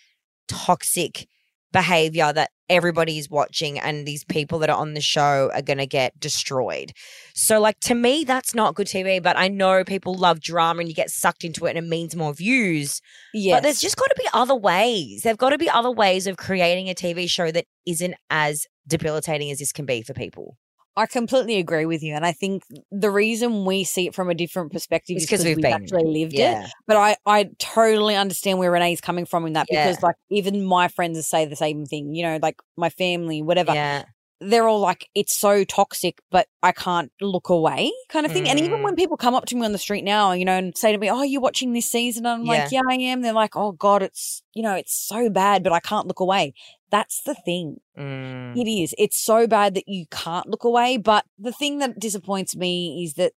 toxic 0.48 1.28
behavior 1.72 2.32
that 2.34 2.52
everybody 2.70 3.18
is 3.18 3.30
watching 3.30 3.80
and 3.80 4.06
these 4.06 4.24
people 4.24 4.60
that 4.60 4.70
are 4.70 4.78
on 4.78 4.94
the 4.94 5.02
show 5.02 5.50
are 5.54 5.62
going 5.62 5.78
to 5.78 5.88
get 5.88 6.20
destroyed. 6.20 6.92
So 7.34 7.60
like 7.60 7.80
to 7.82 7.96
me 7.96 8.24
that's 8.24 8.54
not 8.54 8.76
good 8.76 8.88
TV, 8.88 9.22
but 9.22 9.38
I 9.38 9.48
know 9.48 9.84
people 9.84 10.14
love 10.14 10.40
drama 10.40 10.82
and 10.82 10.90
you 10.90 10.96
get 10.96 11.10
sucked 11.10 11.44
into 11.44 11.66
it 11.66 11.76
and 11.76 11.78
it 11.78 11.90
means 11.90 12.16
more 12.16 12.34
views. 12.34 13.02
Yes. 13.34 13.58
But 13.58 13.64
there's 13.64 13.80
just 13.80 13.96
got 13.96 14.08
to 14.08 14.16
be 14.18 14.28
other 14.34 14.56
ways. 14.56 15.22
There've 15.24 15.38
got 15.38 15.52
to 15.52 15.58
be 15.58 15.70
other 15.70 15.92
ways 15.92 16.28
of 16.28 16.38
creating 16.38 16.90
a 16.90 16.94
TV 16.94 17.30
show 17.30 17.52
that 17.52 17.66
isn't 17.86 18.16
as 18.30 18.66
debilitating 18.86 19.52
as 19.52 19.60
this 19.60 19.72
can 19.72 19.86
be 19.86 20.02
for 20.02 20.14
people. 20.14 20.58
I 20.98 21.06
completely 21.06 21.58
agree 21.58 21.86
with 21.86 22.02
you. 22.02 22.16
And 22.16 22.26
I 22.26 22.32
think 22.32 22.64
the 22.92 23.12
reason 23.12 23.66
we 23.66 23.84
see 23.84 24.08
it 24.08 24.16
from 24.16 24.30
a 24.32 24.34
different 24.36 24.72
perspective 24.74 25.16
It's 25.16 25.26
is 25.26 25.30
'cause 25.30 25.40
because 25.44 25.56
we've 25.56 25.64
we've, 25.64 25.74
actually 25.74 26.04
lived 26.06 26.34
it. 26.34 26.58
But 26.88 26.98
I, 26.98 27.16
I 27.28 27.50
totally 27.60 28.16
understand 28.16 28.58
where 28.58 28.72
Renee's 28.72 29.00
coming 29.00 29.26
from 29.26 29.46
in 29.46 29.54
that 29.54 29.68
Yeah. 29.70 29.86
because 29.88 30.02
like 30.02 30.16
even 30.32 30.66
my 30.66 30.88
friends 30.88 31.26
say 31.28 31.46
the 31.46 31.56
same 31.56 31.86
thing, 31.86 32.16
you 32.16 32.24
know, 32.24 32.40
like 32.42 32.56
my 32.78 32.90
family, 32.90 33.44
whatever. 33.44 33.74
Yeah. 33.74 34.04
They're 34.40 34.68
all 34.68 34.80
like, 34.80 35.10
it's 35.16 35.36
so 35.36 35.64
toxic, 35.64 36.20
but 36.30 36.48
I 36.62 36.72
can't 36.72 37.12
look 37.22 37.50
away 37.50 37.92
kind 38.10 38.24
of 38.26 38.32
thing. 38.32 38.48
And 38.48 38.60
even 38.60 38.80
Mm. 38.80 38.84
when 38.84 38.96
people 38.96 39.18
come 39.18 39.34
up 39.34 39.46
to 39.48 39.56
me 39.56 39.66
on 39.66 39.72
the 39.72 39.80
street 39.80 40.04
now, 40.04 40.32
you 40.34 40.46
know, 40.46 40.58
and 40.58 40.78
say 40.78 40.92
to 40.92 40.98
me, 41.00 41.10
Oh, 41.10 41.24
you're 41.24 41.42
watching 41.42 41.74
this 41.74 41.90
season? 41.90 42.26
And 42.28 42.42
I'm 42.42 42.46
like, 42.46 42.72
Yeah, 42.72 42.82
I 42.88 42.94
am. 42.96 43.22
They're 43.22 43.34
like, 43.34 43.56
Oh 43.56 43.72
God, 43.72 44.04
it's, 44.04 44.44
you 44.54 44.62
know, 44.62 44.76
it's 44.76 44.94
so 44.94 45.30
bad, 45.32 45.64
but 45.64 45.74
I 45.74 45.80
can't 45.80 46.06
look 46.08 46.20
away. 46.20 46.54
That's 46.92 47.22
the 47.24 47.34
thing. 47.34 47.78
Mm. 47.98 48.56
It 48.56 48.70
is. 48.70 48.94
It's 49.00 49.18
so 49.18 49.48
bad 49.48 49.74
that 49.74 49.88
you 49.88 50.06
can't 50.12 50.48
look 50.48 50.64
away. 50.64 50.98
But 50.98 51.26
the 51.40 51.52
thing 51.52 51.80
that 51.80 52.00
disappoints 52.00 52.56
me 52.56 53.04
is 53.04 53.16
that 53.16 53.34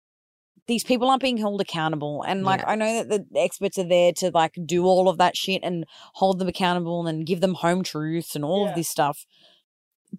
these 0.68 0.84
people 0.84 1.10
aren't 1.10 1.22
being 1.22 1.38
held 1.38 1.62
accountable. 1.62 2.24
And 2.28 2.44
like, 2.44 2.60
Yeah. 2.60 2.70
I 2.72 2.76
know 2.76 3.04
that 3.06 3.32
the 3.32 3.40
experts 3.40 3.78
are 3.80 3.88
there 3.88 4.12
to 4.18 4.32
like 4.32 4.56
do 4.66 4.84
all 4.86 5.08
of 5.08 5.18
that 5.18 5.38
shit 5.38 5.62
and 5.64 5.86
hold 6.16 6.40
them 6.40 6.50
accountable 6.50 7.08
and 7.08 7.26
give 7.26 7.40
them 7.40 7.54
home 7.56 7.84
truths 7.84 8.36
and 8.36 8.44
all 8.44 8.66
Yeah. 8.66 8.70
of 8.72 8.76
this 8.76 8.90
stuff. 8.90 9.26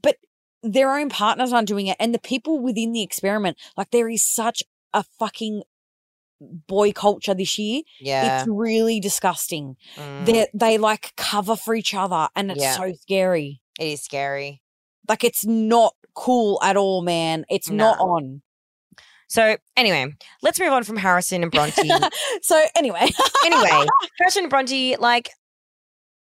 But 0.02 0.16
their 0.62 0.96
own 0.96 1.08
partners 1.08 1.52
aren't 1.52 1.68
doing 1.68 1.86
it. 1.86 1.96
And 2.00 2.14
the 2.14 2.18
people 2.18 2.60
within 2.60 2.92
the 2.92 3.02
experiment, 3.02 3.56
like, 3.76 3.90
there 3.90 4.08
is 4.08 4.24
such 4.24 4.62
a 4.92 5.04
fucking 5.18 5.62
boy 6.40 6.92
culture 6.92 7.34
this 7.34 7.58
year. 7.58 7.82
Yeah. 8.00 8.40
It's 8.40 8.48
really 8.48 8.98
disgusting. 9.00 9.76
Mm. 9.96 10.26
They 10.26 10.46
they 10.54 10.78
like 10.78 11.12
cover 11.16 11.54
for 11.54 11.74
each 11.74 11.94
other 11.94 12.28
and 12.34 12.50
it's 12.50 12.60
Yeah. 12.60 12.76
so 12.76 12.92
scary. 12.94 13.60
It 13.78 13.84
is 13.88 14.02
scary. 14.02 14.62
Like 15.08 15.22
it's 15.22 15.44
not 15.44 15.94
cool 16.14 16.58
at 16.62 16.76
all, 16.76 17.02
man. 17.02 17.44
It's 17.50 17.68
not 17.70 17.98
on. 17.98 18.42
So 19.28 19.56
anyway, 19.76 20.12
let's 20.42 20.58
move 20.58 20.72
on 20.72 20.82
from 20.82 20.96
Harrison 20.96 21.42
and 21.42 21.52
Bronte. 21.52 21.88
so 22.42 22.64
anyway, 22.74 23.06
anyway, 23.44 23.86
Harrison 24.18 24.44
and 24.44 24.50
Bronte, 24.50 24.96
like, 24.96 25.30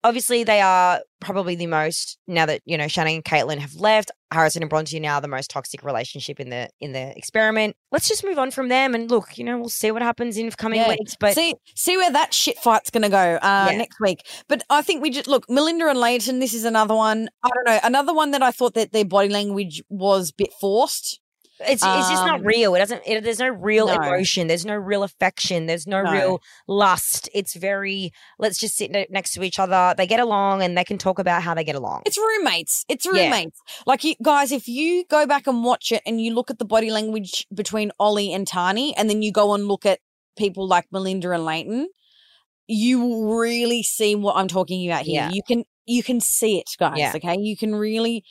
obviously 0.04 0.44
they 0.44 0.60
are 0.60 1.00
probably 1.20 1.56
the 1.56 1.66
most 1.66 2.18
now 2.28 2.46
that 2.46 2.60
you 2.66 2.76
know 2.78 2.86
Shannon 2.86 3.14
and 3.16 3.24
Caitlin 3.24 3.58
have 3.58 3.74
left. 3.74 4.12
Harrison 4.30 4.62
and 4.62 4.70
Bronte 4.70 4.96
are 4.96 5.00
now 5.00 5.20
the 5.20 5.28
most 5.28 5.48
toxic 5.50 5.82
relationship 5.84 6.38
in 6.40 6.50
the 6.50 6.68
in 6.80 6.92
the 6.92 7.16
experiment. 7.16 7.76
Let's 7.90 8.08
just 8.08 8.24
move 8.24 8.38
on 8.38 8.50
from 8.50 8.68
them 8.68 8.94
and 8.94 9.10
look. 9.10 9.38
You 9.38 9.44
know, 9.44 9.58
we'll 9.58 9.68
see 9.68 9.90
what 9.90 10.02
happens 10.02 10.36
in 10.36 10.50
coming 10.52 10.80
Yeah. 10.80 10.88
weeks. 10.90 11.16
But 11.18 11.34
see 11.34 11.54
see 11.74 11.96
where 11.96 12.12
that 12.12 12.34
shit 12.34 12.58
fight's 12.58 12.90
gonna 12.90 13.08
go 13.08 13.36
uh, 13.36 13.68
Yeah. 13.70 13.76
next 13.78 13.98
week. 14.00 14.20
But 14.48 14.62
I 14.70 14.82
think 14.82 15.02
we 15.02 15.10
just 15.10 15.26
look 15.28 15.48
Melinda 15.48 15.88
and 15.88 15.98
Layton. 15.98 16.38
This 16.40 16.52
is 16.54 16.64
another 16.64 16.94
one. 16.94 17.28
I 17.42 17.48
don't 17.54 17.66
know. 17.66 17.80
Another 17.82 18.12
one 18.14 18.32
that 18.32 18.42
I 18.42 18.50
thought 18.50 18.74
that 18.74 18.92
their 18.92 19.04
body 19.04 19.28
language 19.28 19.82
was 19.88 20.30
a 20.30 20.34
bit 20.36 20.52
forced. 20.60 21.20
It's 21.60 21.82
it's 21.84 22.08
just 22.10 22.24
not 22.26 22.40
Um, 22.40 22.46
real. 22.46 22.74
It 22.74 22.80
doesn't. 22.80 23.02
It, 23.06 23.22
there's 23.22 23.38
no 23.38 23.48
real 23.48 23.86
No. 23.86 23.94
emotion. 23.94 24.48
There's 24.48 24.66
no 24.66 24.74
real 24.74 25.02
affection. 25.04 25.66
There's 25.66 25.86
no, 25.86 26.02
No. 26.02 26.10
real 26.12 26.42
lust. 26.66 27.28
It's 27.32 27.54
very 27.54 28.12
let's 28.38 28.58
just 28.58 28.76
sit 28.76 28.90
next 29.10 29.32
to 29.34 29.42
each 29.44 29.58
other. 29.60 29.94
They 29.96 30.06
get 30.06 30.18
along 30.20 30.62
and 30.62 30.76
they 30.76 30.84
can 30.84 30.98
talk 30.98 31.18
about 31.20 31.42
how 31.42 31.54
they 31.54 31.62
get 31.62 31.76
along. 31.76 32.02
It's 32.06 32.18
roommates. 32.18 32.84
It's 32.88 33.06
Yeah. 33.06 33.12
roommates. 33.24 33.60
Like 33.86 34.02
you 34.02 34.14
guys, 34.22 34.50
if 34.50 34.66
you 34.66 35.04
go 35.08 35.26
back 35.26 35.46
and 35.46 35.62
watch 35.64 35.92
it 35.92 36.02
and 36.04 36.20
you 36.20 36.34
look 36.34 36.50
at 36.50 36.58
the 36.58 36.64
body 36.64 36.90
language 36.90 37.46
between 37.54 37.92
Ollie 38.00 38.32
and 38.32 38.46
Tahnee, 38.48 38.92
and 38.96 39.08
then 39.08 39.22
you 39.22 39.30
go 39.30 39.54
and 39.54 39.68
look 39.68 39.86
at 39.86 40.00
people 40.36 40.66
like 40.66 40.86
Melinda 40.90 41.30
and 41.30 41.44
Layton, 41.44 41.88
you 42.66 42.98
will 43.00 43.36
really 43.38 43.82
see 43.84 44.16
what 44.16 44.34
I'm 44.36 44.48
talking 44.48 44.90
about 44.90 45.04
here. 45.04 45.14
Yeah. 45.22 45.30
You 45.32 45.42
can 45.46 45.64
you 45.86 46.02
can 46.02 46.18
see 46.20 46.58
it, 46.58 46.70
guys. 46.78 46.98
Yeah. 46.98 47.12
Okay, 47.14 47.36
you 47.38 47.56
can 47.56 47.74
really 47.74 48.24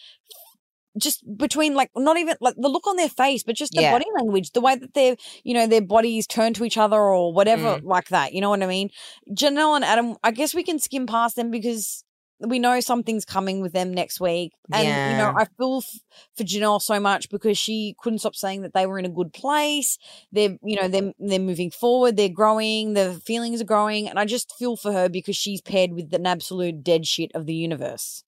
just 0.97 1.23
between 1.37 1.73
like 1.75 1.89
not 1.95 2.17
even 2.17 2.35
like 2.41 2.55
the 2.57 2.69
look 2.69 2.87
on 2.87 2.95
their 2.97 3.09
face, 3.09 3.43
but 3.43 3.55
just 3.55 3.73
the 3.73 3.81
Yeah. 3.81 3.91
body 3.91 4.05
language, 4.17 4.51
the 4.51 4.61
way 4.61 4.75
that 4.75 4.93
their 4.93 5.15
you 5.43 5.53
know 5.53 5.67
their 5.67 5.81
bodies 5.81 6.27
turn 6.27 6.53
to 6.55 6.65
each 6.65 6.77
other 6.77 6.99
or 6.99 7.33
whatever 7.33 7.77
Mm. 7.79 7.83
like 7.83 8.09
that. 8.09 8.33
You 8.33 8.41
know 8.41 8.49
what 8.49 8.63
I 8.63 8.67
mean? 8.67 8.89
Janelle 9.31 9.75
and 9.75 9.85
Adam, 9.85 10.15
I 10.23 10.31
guess 10.31 10.53
we 10.53 10.63
can 10.63 10.79
skim 10.79 11.07
past 11.07 11.35
them 11.35 11.49
because 11.51 12.03
we 12.39 12.59
know 12.59 12.79
something's 12.81 13.23
coming 13.23 13.61
with 13.61 13.71
them 13.71 13.93
next 13.93 14.19
week. 14.19 14.51
And, 14.73 14.85
you 15.11 15.17
know, 15.17 15.33
I 15.37 15.45
feel 15.57 15.77
f- 15.77 15.99
for 16.35 16.43
Janelle 16.43 16.81
so 16.81 16.99
much 16.99 17.29
because 17.29 17.57
she 17.57 17.95
couldn't 18.01 18.19
stop 18.19 18.35
saying 18.35 18.63
that 18.63 18.73
they 18.73 18.85
were 18.85 18.99
in 18.99 19.05
a 19.05 19.09
good 19.09 19.31
place. 19.31 19.97
They're, 20.31 20.57
you 20.61 20.75
know, 20.75 20.89
they're, 20.89 21.13
they're 21.19 21.39
moving 21.39 21.71
forward, 21.71 22.17
they're 22.17 22.27
growing, 22.27 22.95
the 22.95 23.21
feelings 23.25 23.61
are 23.61 23.65
growing. 23.65 24.09
And 24.09 24.19
I 24.19 24.25
just 24.25 24.53
feel 24.57 24.75
for 24.75 24.91
her 24.91 25.07
because 25.07 25.37
she's 25.37 25.61
paired 25.61 25.93
with 25.93 26.13
an 26.13 26.25
absolute 26.25 26.83
dead 26.83 27.07
shit 27.07 27.31
of 27.33 27.45
the 27.45 27.53
universe. 27.53 28.25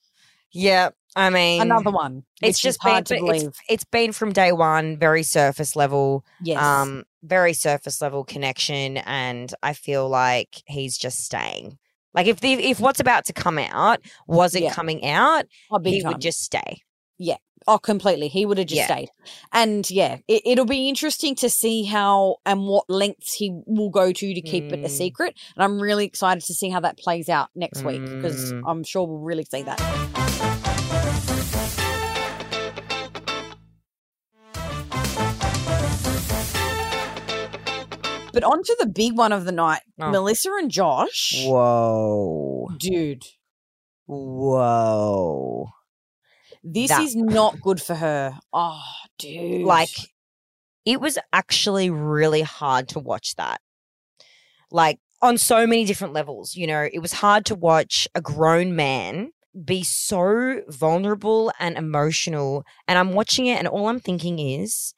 Yeah. 0.55 0.89
I 1.17 1.29
mean, 1.29 1.61
Another 1.61 1.91
one. 1.91 2.23
It's 2.41 2.59
just 2.59 2.81
hard 2.81 3.07
been, 3.07 3.25
it's, 3.27 3.61
it's 3.69 3.83
been 3.85 4.11
from 4.11 4.33
day 4.33 4.51
one, 4.51 4.97
very 4.97 5.23
surface 5.23 5.73
level, 5.75 6.25
yes. 6.41 6.61
um, 6.61 7.03
very 7.23 7.53
surface 7.53 8.01
level 8.01 8.25
connection, 8.25 8.97
and 8.97 9.53
I 9.63 9.71
feel 9.73 10.09
like 10.09 10.61
he's 10.65 10.97
just 10.97 11.19
staying. 11.19 11.77
Like 12.13 12.27
if 12.27 12.41
the 12.41 12.53
if 12.53 12.81
what's 12.81 12.99
about 12.99 13.23
to 13.25 13.33
come 13.33 13.57
out 13.59 14.01
wasn't 14.27 14.65
Yeah. 14.65 14.73
coming 14.73 15.05
out, 15.05 15.45
oh, 15.71 15.79
he 15.83 16.01
time. 16.01 16.11
would 16.13 16.21
just 16.21 16.39
stay. 16.43 16.81
Yeah. 17.17 17.37
Oh, 17.67 17.77
completely. 17.79 18.27
He 18.27 18.45
would 18.45 18.57
have 18.57 18.67
just 18.67 18.77
Yeah. 18.79 18.85
stayed. 18.87 19.09
And 19.53 19.89
yeah, 19.89 20.17
it, 20.27 20.41
it'll 20.45 20.65
be 20.65 20.89
interesting 20.89 21.33
to 21.35 21.49
see 21.49 21.83
how 21.85 22.37
and 22.45 22.67
what 22.67 22.89
lengths 22.89 23.33
he 23.33 23.51
will 23.65 23.89
go 23.89 24.11
to 24.11 24.33
to 24.33 24.41
keep 24.41 24.65
it 24.65 24.79
a 24.79 24.87
Mm. 24.87 24.89
secret. 24.89 25.35
And 25.55 25.63
I'm 25.63 25.79
really 25.79 26.05
excited 26.05 26.43
to 26.43 26.53
see 26.53 26.69
how 26.69 26.81
that 26.81 26.97
plays 26.97 27.27
out 27.29 27.49
next 27.55 27.83
week 27.83 28.05
because 28.05 28.51
Mm. 28.53 28.63
I'm 28.67 28.83
sure 28.83 29.07
we'll 29.07 29.19
really 29.19 29.45
see 29.45 29.63
that. 29.63 29.79
But 38.35 38.43
onto 38.43 38.75
the 38.79 38.85
big 38.85 39.17
one 39.17 39.31
of 39.31 39.45
the 39.45 39.51
night 39.51 39.81
Oh. 39.99 40.11
Melissa 40.11 40.51
and 40.59 40.69
Josh. 40.69 41.33
Whoa, 41.45 42.67
Dude, 42.77 43.23
whoa! 44.05 45.69
this 46.63 46.89
That- 46.89 47.01
is 47.03 47.15
not 47.15 47.61
good 47.61 47.81
for 47.81 47.95
her. 47.95 48.39
Oh, 48.53 48.81
dude. 49.17 49.65
Like 49.65 49.89
it 50.85 50.99
was 51.01 51.17
actually 51.33 51.89
really 51.89 52.41
hard 52.41 52.87
to 52.89 52.99
watch 52.99 53.35
that. 53.35 53.61
Like 54.71 54.99
on 55.21 55.37
so 55.37 55.65
many 55.65 55.85
different 55.85 56.13
levels, 56.13 56.55
you 56.55 56.67
know, 56.67 56.87
it 56.91 56.99
was 56.99 57.13
hard 57.13 57.45
to 57.47 57.55
watch 57.55 58.07
a 58.15 58.21
grown 58.21 58.75
man 58.75 59.31
be 59.63 59.83
so 59.83 60.61
vulnerable 60.67 61.51
and 61.59 61.77
emotional. 61.77 62.63
And 62.87 62.99
I'm 62.99 63.13
watching 63.13 63.45
it, 63.47 63.57
and 63.57 63.67
all 63.67 63.87
I'm 63.87 63.99
thinking 64.01 64.37
is, 64.39 64.93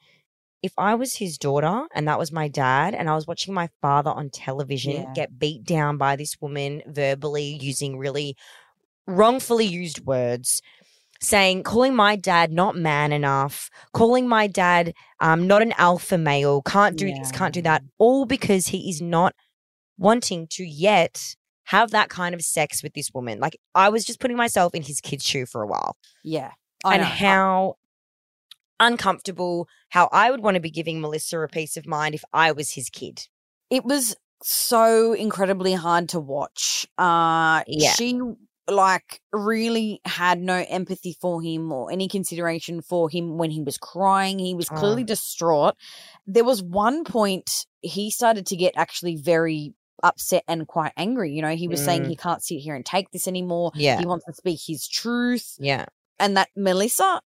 if 0.64 0.74
I 0.78 0.96
was 0.96 1.16
his 1.16 1.38
daughter 1.38 1.86
and 1.94 2.08
that 2.08 2.20
was 2.20 2.32
my 2.32 2.48
dad, 2.48 2.94
and 2.96 3.10
I 3.10 3.16
was 3.16 3.28
watching 3.28 3.54
my 3.54 3.70
father 3.82 4.12
on 4.12 4.30
television 4.30 4.94
Yeah. 4.94 5.14
get 5.14 5.40
beat 5.40 5.64
down 5.64 5.98
by 5.98 6.16
this 6.16 6.36
woman 6.42 6.82
verbally 6.88 7.58
using 7.62 7.98
really 7.98 8.36
wrongfully 9.06 9.66
used 9.66 10.06
words, 10.06 10.62
saying, 11.22 11.64
calling 11.64 11.96
my 11.96 12.16
dad 12.16 12.52
not 12.52 12.76
man 12.76 13.12
enough, 13.12 13.70
calling 13.94 14.28
my 14.28 14.48
dad 14.48 14.94
um, 15.20 15.48
not 15.48 15.62
an 15.62 15.74
alpha 15.78 16.18
male, 16.18 16.62
can't 16.62 16.98
do 16.98 17.12
this, 17.14 17.32
can't 17.32 17.54
do 17.54 17.62
that, 17.62 17.84
all 17.98 18.26
because 18.26 18.68
he 18.68 18.90
is 18.90 19.02
not 19.02 19.34
wanting 19.98 20.48
to 20.52 20.64
yet 20.64 21.36
have 21.66 21.92
that 21.92 22.10
kind 22.10 22.34
of 22.34 22.42
sex 22.42 22.82
with 22.84 22.94
this 22.94 23.12
woman. 23.14 23.40
Like 23.40 23.58
I 23.76 23.90
was 23.90 24.06
just 24.06 24.20
putting 24.20 24.38
myself 24.38 24.74
in 24.74 24.84
his 24.84 25.02
kid's 25.02 25.26
shoe 25.26 25.46
for 25.46 25.62
a 25.64 25.68
while 25.68 25.98
yeah. 26.24 26.52
I 26.86 26.94
and 26.96 27.02
know. 27.02 27.08
how 27.10 27.76
uncomfortable, 28.80 29.68
how 29.90 30.10
I 30.12 30.32
would 30.32 30.42
want 30.44 30.56
to 30.56 30.62
be 30.62 30.72
giving 30.72 31.02
Melissa 31.02 31.40
a 31.40 31.48
peace 31.48 31.78
of 31.78 31.86
mind 31.88 32.16
if 32.16 32.24
I 32.34 32.52
was 32.52 32.72
his 32.72 32.90
kid. 32.90 33.28
it 33.70 33.84
was 33.84 34.16
so 34.44 35.12
incredibly 35.14 35.74
hard 35.74 36.08
to 36.10 36.20
watch. 36.20 36.86
Uh 36.98 37.64
Yeah. 37.68 37.92
she 37.94 38.20
like 38.70 39.20
really 39.34 40.00
had 40.06 40.40
no 40.40 40.64
empathy 40.70 41.18
for 41.20 41.42
him 41.42 41.72
or 41.72 41.92
any 41.92 42.08
consideration 42.08 42.82
for 42.82 43.10
him 43.10 43.38
when 43.38 43.50
he 43.50 43.62
was 43.62 43.78
crying. 43.78 44.40
He 44.40 44.54
was 44.54 44.70
clearly 44.70 45.04
Oh. 45.04 45.06
distraught. 45.06 45.76
There 46.26 46.44
was 46.44 46.62
one 46.62 47.04
point 47.04 47.66
he 47.82 48.12
started 48.12 48.46
to 48.48 48.56
get 48.56 48.74
actually 48.78 49.16
very 49.16 49.74
upset 50.04 50.44
and 50.48 50.68
quite 50.68 50.92
angry. 50.98 51.32
You 51.34 51.42
know, 51.42 51.56
he 51.56 51.68
was 51.68 51.84
saying 51.84 52.04
Mm. 52.04 52.10
he 52.10 52.16
can't 52.16 52.44
sit 52.44 52.60
here 52.60 52.76
and 52.76 52.86
take 52.86 53.12
this 53.12 53.28
anymore. 53.28 53.72
Yeah. 53.74 53.98
He 54.00 54.06
wants 54.06 54.26
to 54.26 54.34
speak 54.34 54.60
his 54.68 54.88
truth. 54.88 55.56
Yeah. 55.60 55.86
And 56.20 56.38
that 56.38 56.50
Melissa 56.56 57.22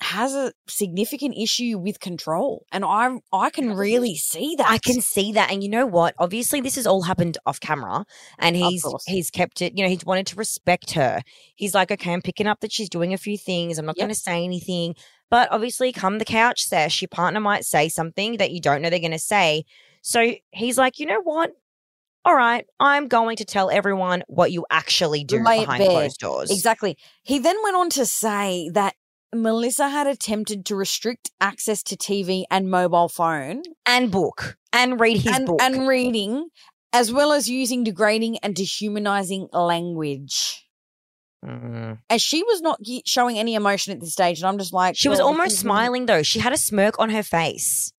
has 0.00 0.34
a 0.34 0.52
significant 0.68 1.36
issue 1.36 1.78
with 1.78 2.00
control. 2.00 2.64
And 2.72 2.84
I 2.84 3.18
I 3.32 3.50
can 3.50 3.74
really 3.74 4.14
see 4.16 4.54
that. 4.56 4.68
I 4.70 4.78
can 4.78 5.00
see 5.00 5.32
that. 5.32 5.50
And 5.50 5.62
you 5.62 5.68
know 5.68 5.86
what? 5.86 6.14
Obviously 6.18 6.60
this 6.60 6.76
has 6.76 6.86
all 6.86 7.02
happened 7.02 7.38
off 7.46 7.60
camera 7.60 8.04
and 8.38 8.54
he's 8.56 8.84
he's 9.06 9.30
kept 9.30 9.60
it, 9.62 9.76
you 9.76 9.82
know, 9.84 9.90
he's 9.90 10.04
wanted 10.04 10.26
to 10.28 10.36
respect 10.36 10.92
her. 10.92 11.22
He's 11.56 11.74
like, 11.74 11.90
okay, 11.90 12.12
I'm 12.12 12.22
picking 12.22 12.46
up 12.46 12.60
that 12.60 12.72
she's 12.72 12.88
doing 12.88 13.12
a 13.12 13.18
few 13.18 13.36
things. 13.36 13.78
I'm 13.78 13.86
not 13.86 13.96
Yep. 13.96 14.04
gonna 14.04 14.14
say 14.14 14.44
anything. 14.44 14.94
But 15.30 15.50
obviously, 15.50 15.92
come 15.92 16.18
the 16.18 16.24
couch 16.24 16.62
sesh, 16.62 17.02
your 17.02 17.08
partner 17.08 17.40
might 17.40 17.64
say 17.64 17.88
something 17.88 18.38
that 18.38 18.50
you 18.50 18.60
don't 18.60 18.80
know 18.80 18.90
they're 18.90 18.98
gonna 19.00 19.18
say. 19.18 19.64
So 20.02 20.34
he's 20.52 20.78
like, 20.78 20.98
you 20.98 21.06
know 21.06 21.20
what? 21.22 21.52
All 22.24 22.34
right, 22.34 22.66
I'm 22.78 23.08
going 23.08 23.36
to 23.36 23.44
tell 23.44 23.70
everyone 23.70 24.22
what 24.26 24.52
you 24.52 24.66
actually 24.70 25.24
do 25.24 25.42
Lay 25.42 25.60
behind 25.60 25.84
closed 25.84 26.18
doors. 26.20 26.50
Exactly. 26.50 26.96
He 27.22 27.38
then 27.38 27.56
went 27.62 27.76
on 27.76 27.90
to 27.90 28.04
say 28.04 28.70
that 28.74 28.94
Melissa 29.34 29.88
had 29.88 30.06
attempted 30.06 30.64
to 30.66 30.76
restrict 30.76 31.30
access 31.40 31.82
to 31.84 31.96
TV 31.96 32.44
and 32.50 32.70
mobile 32.70 33.08
phone 33.08 33.62
And 33.86 34.10
book. 34.10 34.56
And 34.72 34.98
read 35.00 35.18
his 35.18 35.36
and, 35.36 35.46
book. 35.46 35.60
and 35.62 35.86
reading, 35.86 36.48
as 36.92 37.12
well 37.12 37.32
as 37.32 37.48
using 37.48 37.84
degrading 37.84 38.38
and 38.38 38.54
dehumanizing 38.54 39.48
language. 39.52 40.64
Mm. 41.44 41.98
And 42.10 42.20
she 42.20 42.42
was 42.42 42.60
not 42.60 42.80
showing 43.06 43.38
any 43.38 43.54
emotion 43.54 43.92
at 43.92 44.00
this 44.00 44.12
stage. 44.12 44.40
And 44.40 44.48
I'm 44.48 44.58
just 44.58 44.72
like, 44.72 44.96
She 44.96 45.08
was 45.08 45.20
almost 45.20 45.58
smiling 45.58 46.06
though. 46.06 46.22
She 46.22 46.40
had 46.40 46.52
a 46.52 46.56
smirk 46.56 46.98
on 46.98 47.10
her 47.10 47.22
face. 47.22 47.92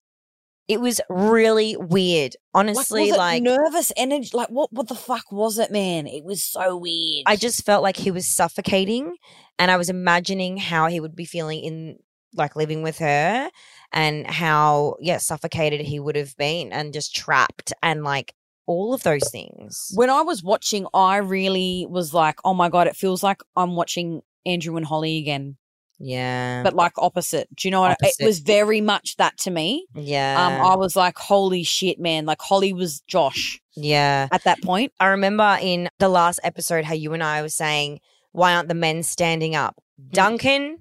It 0.68 0.80
was 0.80 1.00
really 1.08 1.76
weird. 1.76 2.36
Like, 2.54 2.66
Honestly, 2.66 3.08
it 3.08 3.16
like, 3.16 3.42
nervous 3.42 3.90
energy? 3.96 4.30
Like, 4.32 4.50
what, 4.50 4.72
what 4.72 4.86
the 4.86 4.94
fuck 4.94 5.32
was 5.32 5.58
it, 5.58 5.72
man? 5.72 6.06
It 6.06 6.22
was 6.22 6.44
so 6.44 6.76
weird. 6.76 7.24
I 7.26 7.34
just 7.34 7.64
felt 7.66 7.82
like 7.82 7.96
he 7.96 8.12
was 8.12 8.32
suffocating 8.32 9.16
and 9.60 9.70
I 9.70 9.76
was 9.76 9.90
imagining 9.90 10.56
how 10.56 10.88
he 10.88 10.98
would 10.98 11.14
be 11.14 11.26
feeling 11.26 11.60
in 11.60 11.98
like 12.34 12.56
living 12.56 12.82
with 12.82 12.98
her 12.98 13.50
and 13.92 14.26
how 14.26 14.96
yeah, 15.00 15.18
suffocated 15.18 15.82
he 15.82 16.00
would 16.00 16.16
have 16.16 16.34
been 16.36 16.72
and 16.72 16.94
just 16.94 17.14
trapped 17.14 17.72
and 17.82 18.02
like 18.02 18.34
all 18.66 18.94
of 18.94 19.02
those 19.02 19.28
things. 19.30 19.90
when 19.94 20.10
I 20.10 20.22
was 20.22 20.42
watching, 20.42 20.86
I 20.94 21.18
really 21.18 21.86
was 21.90 22.14
like, 22.14 22.38
oh 22.44 22.54
my 22.54 22.68
God, 22.68 22.86
it 22.86 22.96
feels 22.96 23.22
like 23.22 23.42
I'm 23.54 23.76
watching 23.76 24.22
Andrew 24.46 24.76
and 24.76 24.86
Holly 24.86 25.18
again. 25.18 25.56
Yeah. 26.02 26.62
but 26.62 26.72
like 26.72 26.92
opposite. 26.96 27.54
Do 27.54 27.68
you 27.68 27.72
know 27.72 27.82
what? 27.82 27.90
Opposite. 27.90 28.22
It 28.22 28.26
was 28.26 28.38
very 28.38 28.80
much 28.80 29.16
that 29.16 29.36
to 29.38 29.50
me. 29.50 29.86
yeah. 29.94 30.46
Um, 30.46 30.66
I 30.66 30.74
was 30.76 30.96
like, 30.96 31.18
holy 31.18 31.62
shit, 31.62 32.00
man! 32.00 32.24
Like 32.24 32.40
Holly 32.40 32.72
was 32.72 33.02
Josh 33.02 33.60
yeah. 33.76 34.26
at 34.32 34.44
that 34.44 34.62
point. 34.62 34.92
I 34.98 35.08
remember 35.08 35.58
in 35.60 35.90
the 35.98 36.08
last 36.08 36.40
episode 36.42 36.86
how 36.86 36.94
you 36.94 37.12
and 37.12 37.22
I 37.22 37.42
were 37.42 37.50
saying, 37.50 38.00
why 38.32 38.54
aren't 38.54 38.68
the 38.68 38.74
men 38.74 39.02
standing 39.02 39.54
up? 39.54 39.76
Mm. 40.00 40.12
Duncan, 40.12 40.78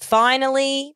finally, 0.00 0.94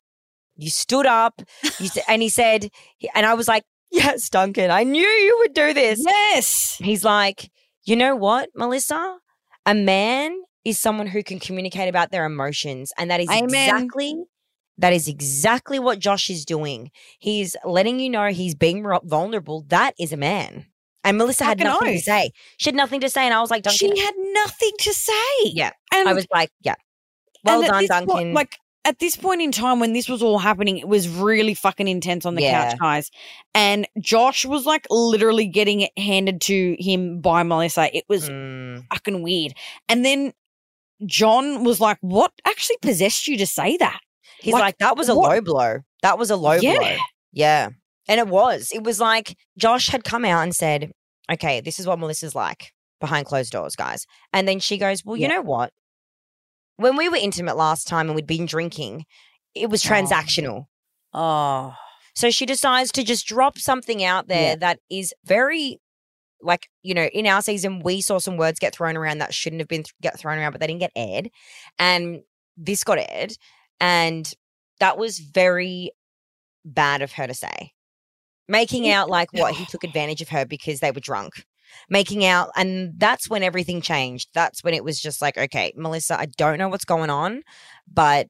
you 0.55 0.69
stood 0.69 1.05
up. 1.05 1.41
You 1.79 1.87
sa- 1.87 2.01
and 2.07 2.21
he 2.21 2.29
said, 2.29 2.69
and 3.15 3.25
I 3.25 3.33
was 3.33 3.47
like, 3.47 3.63
yes, 3.91 4.29
Duncan, 4.29 4.71
I 4.71 4.83
knew 4.83 5.01
you 5.07 5.37
would 5.39 5.53
do 5.53 5.73
this. 5.73 6.01
Yes, 6.05 6.77
He's 6.79 7.03
like, 7.03 7.49
you 7.85 7.95
know 7.95 8.15
what, 8.15 8.49
Melissa? 8.55 9.17
A 9.65 9.73
man 9.73 10.35
is 10.65 10.79
someone 10.79 11.07
who 11.07 11.23
can 11.23 11.39
communicate 11.39 11.89
about 11.89 12.11
their 12.11 12.25
emotions. 12.25 12.91
And 12.97 13.09
that 13.11 13.19
is 13.21 13.29
Amen. 13.29 13.43
exactly. 13.45 14.15
That 14.77 14.93
is 14.93 15.07
exactly 15.07 15.77
what 15.79 15.99
Josh 15.99 16.29
is 16.29 16.45
doing. 16.45 16.91
He's 17.19 17.55
letting 17.65 17.99
you 17.99 18.09
know 18.09 18.27
he's 18.27 18.55
being 18.55 18.85
vulnerable. 19.03 19.65
That 19.67 19.93
is 19.99 20.13
a 20.13 20.17
man. 20.17 20.67
And 21.03 21.17
Melissa 21.17 21.45
had 21.45 21.59
nothing 21.59 21.93
to 21.95 21.99
say. 22.01 22.31
She 22.57 22.67
had 22.69 22.75
nothing 22.75 22.99
to 23.01 23.09
say. 23.09 23.23
And 23.23 23.33
I 23.33 23.39
was 23.41 23.49
like, 23.49 23.63
Duncan, 23.63 23.95
she 23.95 23.99
had 24.01 24.13
nothing 24.33 24.71
to 24.79 24.93
say. 24.93 25.13
Yeah, 25.43 25.71
and 25.93 26.09
I 26.09 26.13
was 26.13 26.27
like, 26.31 26.51
yeah. 26.61 26.75
Well 27.43 27.61
done, 27.61 27.71
point- 27.87 27.87
Duncan. 27.89 28.33
like 28.33 28.57
at 28.85 28.99
this 28.99 29.15
point 29.15 29.41
in 29.41 29.51
time 29.51 29.79
when 29.79 29.93
this 29.93 30.09
was 30.09 30.21
all 30.23 30.39
happening, 30.39 30.77
it 30.77 30.87
was 30.87 31.07
really 31.07 31.53
fucking 31.53 31.87
intense 31.87 32.25
on 32.25 32.35
the 32.35 32.41
Yeah. 32.41 32.69
couch, 32.71 32.79
guys. 32.79 33.11
And 33.53 33.87
Josh 33.99 34.45
was 34.45 34.65
like 34.65 34.87
literally 34.89 35.47
getting 35.47 35.81
it 35.81 35.91
handed 35.97 36.41
to 36.41 36.75
him 36.79 37.21
by 37.21 37.43
Melissa. 37.43 37.95
It 37.95 38.03
was 38.09 38.29
Mm, 38.29 38.85
fucking 38.91 39.21
weird. 39.21 39.53
And 39.87 40.03
then 40.05 40.33
John 41.05 41.63
was 41.63 41.79
like, 41.79 41.97
"What 42.01 42.31
actually 42.45 42.77
possessed 42.81 43.27
you 43.27 43.37
to 43.37 43.47
say 43.47 43.77
that?" 43.77 43.99
he's 44.41 44.53
Like, 44.53 44.61
like, 44.61 44.77
that 44.79 44.97
was 44.97 45.07
a 45.09 45.15
what- 45.15 45.29
low 45.29 45.41
blow. 45.41 45.77
That 46.01 46.17
was 46.17 46.29
a 46.29 46.35
low 46.35 46.53
Yeah. 46.53 46.77
blow. 46.77 46.95
Yeah. 47.31 47.69
And 48.09 48.19
it 48.19 48.27
was. 48.27 48.71
It 48.73 48.83
was 48.83 48.99
like 48.99 49.37
Josh 49.57 49.87
had 49.89 50.03
come 50.03 50.25
out 50.25 50.41
and 50.43 50.53
said, 50.53 50.91
okay, 51.31 51.61
this 51.61 51.79
is 51.79 51.87
what 51.87 51.99
Melissa's 51.99 52.35
like 52.35 52.71
behind 52.99 53.25
closed 53.27 53.51
doors, 53.53 53.75
guys. 53.75 54.05
And 54.33 54.47
then 54.47 54.59
she 54.59 54.77
goes, 54.77 55.05
well, 55.05 55.15
you 55.15 55.23
Yeah. 55.23 55.35
know 55.35 55.41
what? 55.41 55.71
When 56.77 56.97
we 56.97 57.07
were 57.07 57.17
intimate 57.17 57.55
last 57.55 57.87
time 57.87 58.07
and 58.07 58.15
we'd 58.15 58.25
been 58.27 58.45
drinking, 58.45 59.05
it 59.55 59.69
was 59.69 59.85
Oh. 59.85 59.89
transactional. 59.89 60.65
Oh, 61.13 61.73
So 62.15 62.31
she 62.31 62.45
decides 62.45 62.91
to 62.93 63.03
just 63.03 63.25
drop 63.27 63.57
something 63.57 64.03
out 64.03 64.27
there 64.27 64.49
Yeah. 64.49 64.55
that 64.57 64.79
is 64.89 65.13
very 65.23 65.79
like, 66.41 66.67
you 66.83 66.93
know, 66.93 67.05
in 67.05 67.27
our 67.27 67.41
season 67.41 67.81
we 67.83 68.01
saw 68.01 68.17
some 68.17 68.37
words 68.37 68.59
get 68.59 68.73
thrown 68.73 68.95
around 68.97 69.17
that 69.19 69.33
shouldn't 69.33 69.59
have 69.59 69.67
been 69.67 69.83
th- 69.83 69.93
get 70.01 70.17
thrown 70.17 70.37
around 70.37 70.51
but 70.53 70.59
they 70.61 70.67
didn't 70.67 70.79
get 70.79 70.91
aired. 70.95 71.29
And 71.77 72.21
this 72.57 72.83
got 72.83 72.97
aired 72.97 73.33
and 73.79 74.31
that 74.79 74.97
was 74.97 75.19
very 75.19 75.91
bad 76.65 77.01
of 77.01 77.11
her 77.13 77.27
to 77.27 77.33
say. 77.33 77.73
Making 78.49 78.89
out 78.89 79.09
like 79.09 79.31
what 79.31 79.55
he 79.55 79.65
took 79.69 79.85
advantage 79.85 80.21
of 80.21 80.29
her 80.29 80.45
because 80.45 80.81
they 80.81 80.91
were 80.91 80.99
drunk. 80.99 81.45
making 81.89 82.25
out. 82.25 82.49
And 82.55 82.93
that's 82.97 83.29
when 83.29 83.43
everything 83.43 83.81
changed. 83.81 84.29
That's 84.33 84.63
when 84.63 84.73
it 84.73 84.83
was 84.83 84.99
just 84.99 85.21
like, 85.21 85.37
okay, 85.37 85.71
Melissa, 85.75 86.19
I 86.19 86.25
don't 86.25 86.57
know 86.57 86.67
what's 86.69 86.85
going 86.85 87.09
on, 87.09 87.43
but 87.91 88.27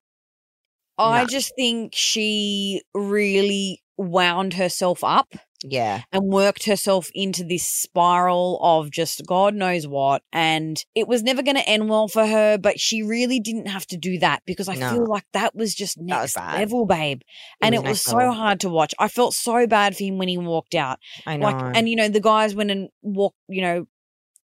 I 0.97 1.25
just 1.25 1.53
think 1.55 1.93
she 1.95 2.82
really 2.93 3.82
wound 3.97 4.53
herself 4.53 5.03
up 5.03 5.34
yeah, 5.63 6.04
and 6.12 6.24
worked 6.32 6.65
herself 6.65 7.10
into 7.13 7.43
this 7.43 7.65
spiral 7.67 8.60
of 8.62 8.91
just 8.91 9.26
God 9.26 9.54
knows 9.56 9.86
what. 9.88 10.24
And 10.32 10.84
it 10.95 11.08
was 11.08 11.24
never 11.24 11.41
going 11.43 11.58
to 11.58 11.67
end 11.67 11.89
well 11.89 12.08
for 12.08 12.26
her, 12.26 12.58
but 12.58 12.80
she 12.80 13.04
really 13.04 13.39
didn't 13.39 13.67
have 13.67 13.86
to 13.88 13.98
do 13.98 14.19
that 14.19 14.41
because 14.45 14.67
I 14.69 14.76
No. 14.76 14.91
feel 14.91 15.08
like 15.08 15.26
that 15.34 15.56
was 15.56 15.76
just 15.76 15.98
was 15.98 16.06
next 16.08 16.36
bad. 16.36 16.60
level, 16.60 16.86
babe. 16.86 17.22
and 17.62 17.76
was 17.76 17.84
it 17.84 17.88
was 17.88 18.02
so 18.02 18.17
level. 18.17 18.34
hard 18.34 18.60
to 18.62 18.69
watch. 18.69 18.93
I 19.00 19.08
felt 19.08 19.34
so 19.34 19.67
bad 19.67 19.95
for 19.98 20.04
him 20.04 20.17
when 20.17 20.28
he 20.28 20.38
walked 20.38 20.76
out. 20.76 21.00
I 21.26 21.38
know. 21.38 21.45
Like, 21.48 21.76
and 21.78 21.89
you 21.89 21.95
know, 21.95 22.10
the 22.10 22.22
guys 22.22 22.56
went 22.56 22.72
and 22.72 22.89
walked, 23.02 23.38
you 23.48 23.62
know, 23.62 23.86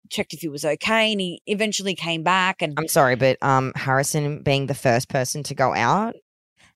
checked 0.10 0.34
if 0.34 0.42
he 0.42 0.50
was 0.50 0.66
okay, 0.66 1.12
and 1.12 1.22
he 1.22 1.42
eventually 1.46 1.96
came 1.96 2.24
back. 2.24 2.62
And 2.62 2.74
I'm 2.78 2.88
sorry, 2.88 3.16
but 3.16 3.42
um, 3.42 3.72
Harrison 3.76 4.44
being 4.44 4.68
the 4.68 4.74
first 4.74 5.08
person 5.10 5.44
to 5.44 5.56
go 5.56 5.74
out, 5.74 6.16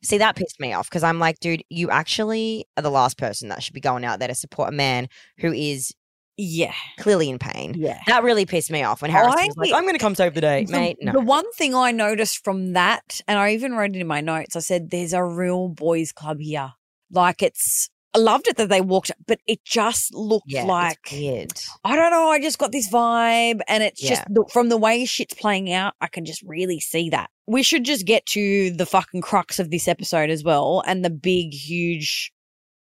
see 0.06 0.18
that 0.20 0.36
pissed 0.36 0.60
me 0.60 0.74
off 0.74 0.90
because 0.90 1.04
I'm 1.04 1.20
like, 1.20 1.40
dude, 1.40 1.64
you 1.70 1.90
actually 1.90 2.66
are 2.78 2.84
the 2.84 2.92
last 2.92 3.18
person 3.18 3.50
that 3.50 3.62
should 3.64 3.74
be 3.74 3.82
going 3.82 4.06
out 4.06 4.20
there 4.20 4.28
to 4.28 4.36
support 4.36 4.70
a 4.70 4.72
man 4.72 5.08
who 5.40 5.52
is 5.52 5.94
yeah, 6.38 6.74
clearly 7.00 7.30
in 7.30 7.40
pain. 7.40 7.76
yeah. 7.78 8.00
That 8.08 8.24
really 8.24 8.46
pissed 8.46 8.70
me 8.70 8.84
off 8.84 9.02
when 9.02 9.10
Harrison 9.10 9.48
was 9.48 9.56
like, 9.56 9.72
I- 9.72 9.78
"I'm 9.78 9.84
going 9.84 9.94
to 9.96 10.00
come 10.00 10.16
save 10.16 10.34
the 10.34 10.42
day, 10.42 10.66
The- 10.66 10.72
mate." 10.74 10.98
No, 11.02 11.14
The 11.14 11.22
one 11.22 11.50
thing 11.54 11.74
I 11.74 11.92
noticed 11.92 12.44
from 12.44 12.74
that, 12.74 13.22
and 13.26 13.40
I 13.40 13.54
even 13.54 13.74
wrote 13.74 13.96
it 13.96 14.00
in 14.02 14.08
my 14.08 14.20
notes, 14.20 14.56
I 14.58 14.60
said, 14.60 14.90
"There's 14.90 15.14
a 15.14 15.24
real 15.24 15.70
boys' 15.70 16.12
club 16.12 16.40
here." 16.42 16.74
Like 17.10 17.42
it's, 17.42 17.90
I 18.16 18.18
loved 18.18 18.48
it 18.48 18.56
that 18.58 18.70
they 18.70 18.80
walked, 18.82 19.12
but 19.28 19.40
it 19.46 19.64
just 19.66 20.14
looked 20.14 20.46
yeah, 20.48 20.64
like 20.64 21.00
weird. 21.12 21.52
I 21.84 21.96
don't 21.98 22.12
know. 22.12 22.30
I 22.30 22.40
just 22.40 22.58
got 22.58 22.72
this 22.72 22.90
vibe, 22.90 23.60
and 23.68 23.84
it's 23.84 24.00
just 24.02 24.22
Yeah. 24.22 24.26
the, 24.30 24.46
from 24.52 24.70
the 24.70 24.78
way 24.78 25.04
shit's 25.06 25.34
playing 25.34 25.72
out, 25.74 25.94
I 26.00 26.08
can 26.08 26.24
just 26.24 26.42
really 26.44 26.80
see 26.80 27.10
that. 27.10 27.30
We 27.46 27.62
should 27.62 27.84
just 27.84 28.06
get 28.06 28.26
to 28.28 28.72
the 28.72 28.86
fucking 28.86 29.22
crux 29.22 29.60
of 29.60 29.70
this 29.70 29.88
episode 29.88 30.30
as 30.30 30.44
well, 30.44 30.82
and 30.88 31.04
the 31.04 31.10
big, 31.10 31.54
huge 31.54 32.32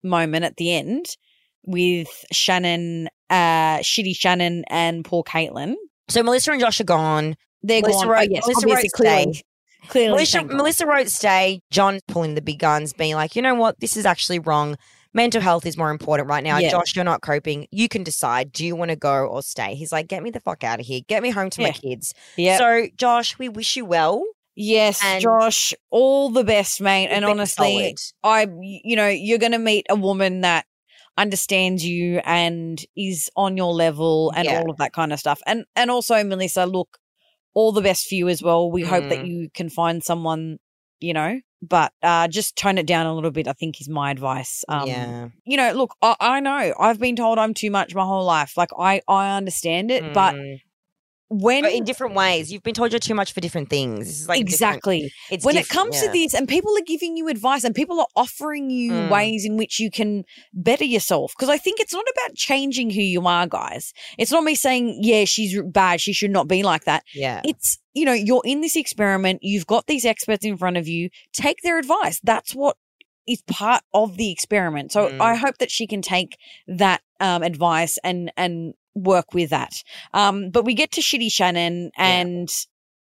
moment 0.03 0.45
at 0.45 0.57
the 0.57 0.73
end 0.73 1.07
with 1.65 2.07
Shannon, 2.31 3.09
uh, 3.29 3.79
shitty 3.79 4.15
Shannon, 4.15 4.63
and 4.69 5.03
poor 5.03 5.23
Caitlin. 5.23 5.73
So 6.09 6.21
Melissa 6.23 6.51
and 6.51 6.61
Josh 6.61 6.79
are 6.79 6.85
gone. 6.85 7.35
They're 7.63 7.81
Melissa 7.81 7.99
gone. 8.05 8.07
wrote- 8.09 8.19
oh, 8.29 8.31
yes, 8.31 8.43
Melissa 8.47 8.67
wrote 8.67 8.91
clearly, 8.93 9.33
stay. 9.33 9.43
clearly, 9.87 10.11
Melissa. 10.11 10.43
Melissa 10.43 10.85
wrote 10.85 11.09
stay. 11.09 11.61
John 11.71 11.99
pulling 12.07 12.35
the 12.35 12.41
big 12.41 12.59
guns, 12.59 12.93
being 12.93 13.15
like, 13.15 13.35
you 13.35 13.41
know 13.41 13.55
what, 13.55 13.79
this 13.79 13.97
is 13.97 14.05
actually 14.05 14.39
wrong. 14.39 14.77
Mental 15.13 15.41
health 15.41 15.65
is 15.65 15.77
more 15.77 15.91
important 15.91 16.29
right 16.29 16.43
now. 16.43 16.57
Yeah. 16.57 16.69
Josh, 16.71 16.95
you're 16.95 17.05
not 17.05 17.21
coping. 17.21 17.67
You 17.71 17.87
can 17.89 18.03
decide. 18.03 18.51
Do 18.51 18.65
you 18.65 18.75
want 18.75 18.89
to 18.91 18.95
go 18.95 19.25
or 19.25 19.41
stay? 19.41 19.75
He's 19.75 19.91
like, 19.91 20.07
get 20.07 20.21
me 20.23 20.29
the 20.29 20.39
fuck 20.41 20.63
out 20.63 20.79
of 20.79 20.85
here. 20.85 21.01
Get 21.07 21.23
me 21.23 21.29
home 21.29 21.49
to 21.51 21.61
my 21.61 21.71
kids. 21.71 22.13
Yeah. 22.35 22.57
So, 22.57 22.87
Josh, 22.97 23.37
we 23.39 23.49
wish 23.49 23.75
you 23.75 23.85
well. 23.85 24.23
Yes, 24.55 24.99
And- 25.03 25.21
Josh, 25.21 25.73
all 25.91 26.29
the 26.29 26.43
best, 26.43 26.81
mate. 26.81 27.07
And 27.09 27.23
honestly, 27.25 27.95
solid. 28.23 28.47
I, 28.47 28.47
you 28.61 28.95
know, 28.95 29.07
you're 29.07 29.37
going 29.37 29.51
to 29.51 29.59
meet 29.59 29.85
a 29.89 29.95
woman 29.95 30.41
that 30.41 30.65
understands 31.15 31.85
you 31.85 32.19
and 32.25 32.83
is 32.95 33.29
on 33.35 33.57
your 33.57 33.73
level 33.73 34.31
and 34.35 34.45
Yeah. 34.45 34.59
all 34.59 34.69
of 34.69 34.77
that 34.77 34.93
kind 34.93 35.11
of 35.13 35.19
stuff. 35.19 35.41
And 35.47 35.65
and 35.75 35.89
also, 35.91 36.23
Melissa, 36.23 36.65
look, 36.65 36.97
all 37.53 37.71
the 37.71 37.81
best 37.81 38.07
for 38.07 38.15
you 38.15 38.29
as 38.29 38.41
well. 38.43 38.69
We 38.71 38.83
hope 38.83 39.09
that 39.09 39.19
Mm. 39.19 39.27
you 39.27 39.49
can 39.53 39.69
find 39.69 40.03
someone, 40.03 40.57
you 40.99 41.13
know, 41.13 41.39
but 41.61 41.91
uh, 42.03 42.27
just 42.27 42.55
tone 42.55 42.77
it 42.77 42.85
down 42.85 43.05
a 43.05 43.13
little 43.13 43.31
bit. 43.31 43.47
I 43.47 43.53
think 43.53 43.81
is 43.81 43.89
my 43.89 44.11
advice. 44.11 44.63
Um, 44.69 44.87
yeah. 44.87 45.29
you 45.45 45.57
know, 45.57 45.71
look, 45.73 45.95
I, 46.01 46.15
I 46.19 46.39
know 46.39 46.73
I've 46.79 46.99
been 46.99 47.15
told 47.15 47.39
I'm 47.39 47.53
too 47.53 47.71
much 47.71 47.95
my 47.95 48.03
whole 48.03 48.25
life. 48.25 48.57
Like 48.57 48.69
I, 48.77 49.01
I 49.07 49.35
understand 49.35 49.91
it, 49.91 50.13
but 50.13 50.35
Mm. 50.35 50.61
When 51.29 51.63
But 51.63 51.73
in 51.73 51.83
different 51.83 52.15
ways. 52.15 52.51
You've 52.51 52.63
been 52.63 52.73
told 52.73 52.91
you're 52.93 52.99
too 52.99 53.13
much 53.15 53.33
for 53.33 53.41
different 53.41 53.69
things. 53.69 53.99
This 54.07 54.21
is 54.21 54.27
like 54.29 54.39
exactly 54.39 55.11
It's 55.29 55.43
when 55.43 55.57
it 55.57 55.67
comes 55.67 55.95
yeah. 55.95 56.07
to 56.07 56.11
this 56.13 56.33
and 56.33 56.47
people 56.47 56.71
are 56.77 56.83
giving 56.85 57.17
you 57.17 57.27
advice 57.27 57.63
and 57.65 57.75
people 57.75 57.99
are 57.99 58.07
offering 58.15 58.69
you 58.69 58.91
Mm. 58.93 59.09
ways 59.09 59.43
in 59.45 59.57
which 59.57 59.79
you 59.79 59.91
can 59.91 60.23
better 60.53 60.85
yourself 60.85 61.33
because 61.37 61.49
i 61.49 61.57
think 61.57 61.79
it's 61.79 61.93
not 61.93 62.05
about 62.15 62.35
changing 62.35 62.89
who 62.89 63.01
you 63.01 63.25
are 63.27 63.45
guys 63.47 63.91
it's 64.17 64.31
not 64.31 64.43
me 64.43 64.55
saying 64.55 64.97
yeah 65.01 65.25
she's 65.25 65.61
bad 65.63 65.99
she 65.99 66.13
should 66.13 66.31
not 66.31 66.47
be 66.47 66.63
like 66.63 66.85
that 66.85 67.03
yeah. 67.13 67.41
it's 67.43 67.77
you 67.93 68.05
know 68.05 68.13
you're 68.13 68.41
in 68.45 68.61
this 68.61 68.75
experiment 68.77 69.39
you've 69.41 69.67
got 69.67 69.85
these 69.87 70.05
experts 70.05 70.45
in 70.45 70.55
front 70.57 70.77
of 70.77 70.87
you 70.87 71.09
take 71.33 71.57
their 71.63 71.77
advice 71.77 72.19
that's 72.23 72.53
what 72.55 72.77
is 73.27 73.41
part 73.43 73.83
of 73.93 74.15
the 74.17 74.31
experiment 74.31 74.91
so 74.93 75.09
Mm. 75.09 75.19
i 75.21 75.35
hope 75.35 75.57
that 75.57 75.69
she 75.71 75.85
can 75.85 76.01
take 76.01 76.37
that 76.67 77.01
um, 77.19 77.43
advice 77.43 77.97
and 78.03 78.31
and 78.37 78.73
work 78.97 79.33
with 79.33 79.49
that 79.51 79.71
um 80.13 80.49
but 80.49 80.65
we 80.65 80.73
get 80.73 80.91
to 80.91 81.01
shitty 81.01 81.31
shannon 81.31 81.91
Yeah. 81.97 82.03
and 82.05 82.49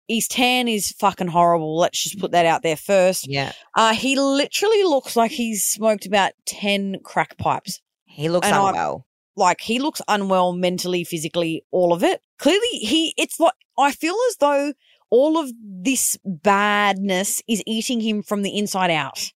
his 0.07 0.27
tan 0.27 0.67
is 0.67 0.91
fucking 0.99 1.27
horrible 1.27 1.77
let's 1.77 2.03
just 2.03 2.19
put 2.19 2.31
that 2.31 2.45
out 2.45 2.63
there 2.63 2.75
first 2.75 3.27
yeah. 3.29 3.51
uh 3.75 3.93
he 3.93 4.17
literally 4.19 4.83
looks 4.83 5.15
like 5.15 5.31
he's 5.31 5.63
smoked 5.63 6.05
about 6.05 6.31
10 6.45 6.97
crack 7.03 7.37
pipes 7.37 7.81
He 8.05 8.29
looks 8.29 8.47
And 8.47 8.55
unwell. 8.55 9.05
like 9.35 9.61
he 9.61 9.79
looks 9.79 10.01
unwell 10.07 10.53
mentally 10.53 11.03
physically 11.03 11.63
all 11.71 11.93
of 11.93 12.03
it 12.03 12.21
clearly 12.39 12.67
he 12.71 13.13
it's 13.17 13.39
like 13.39 13.53
i 13.77 13.91
feel 13.91 14.15
as 14.29 14.37
though 14.39 14.73
all 15.09 15.37
of 15.37 15.51
this 15.61 16.17
badness 16.25 17.41
is 17.47 17.61
eating 17.65 17.99
him 18.01 18.21
from 18.23 18.41
the 18.43 18.57
inside 18.57 18.91
out 18.91 19.31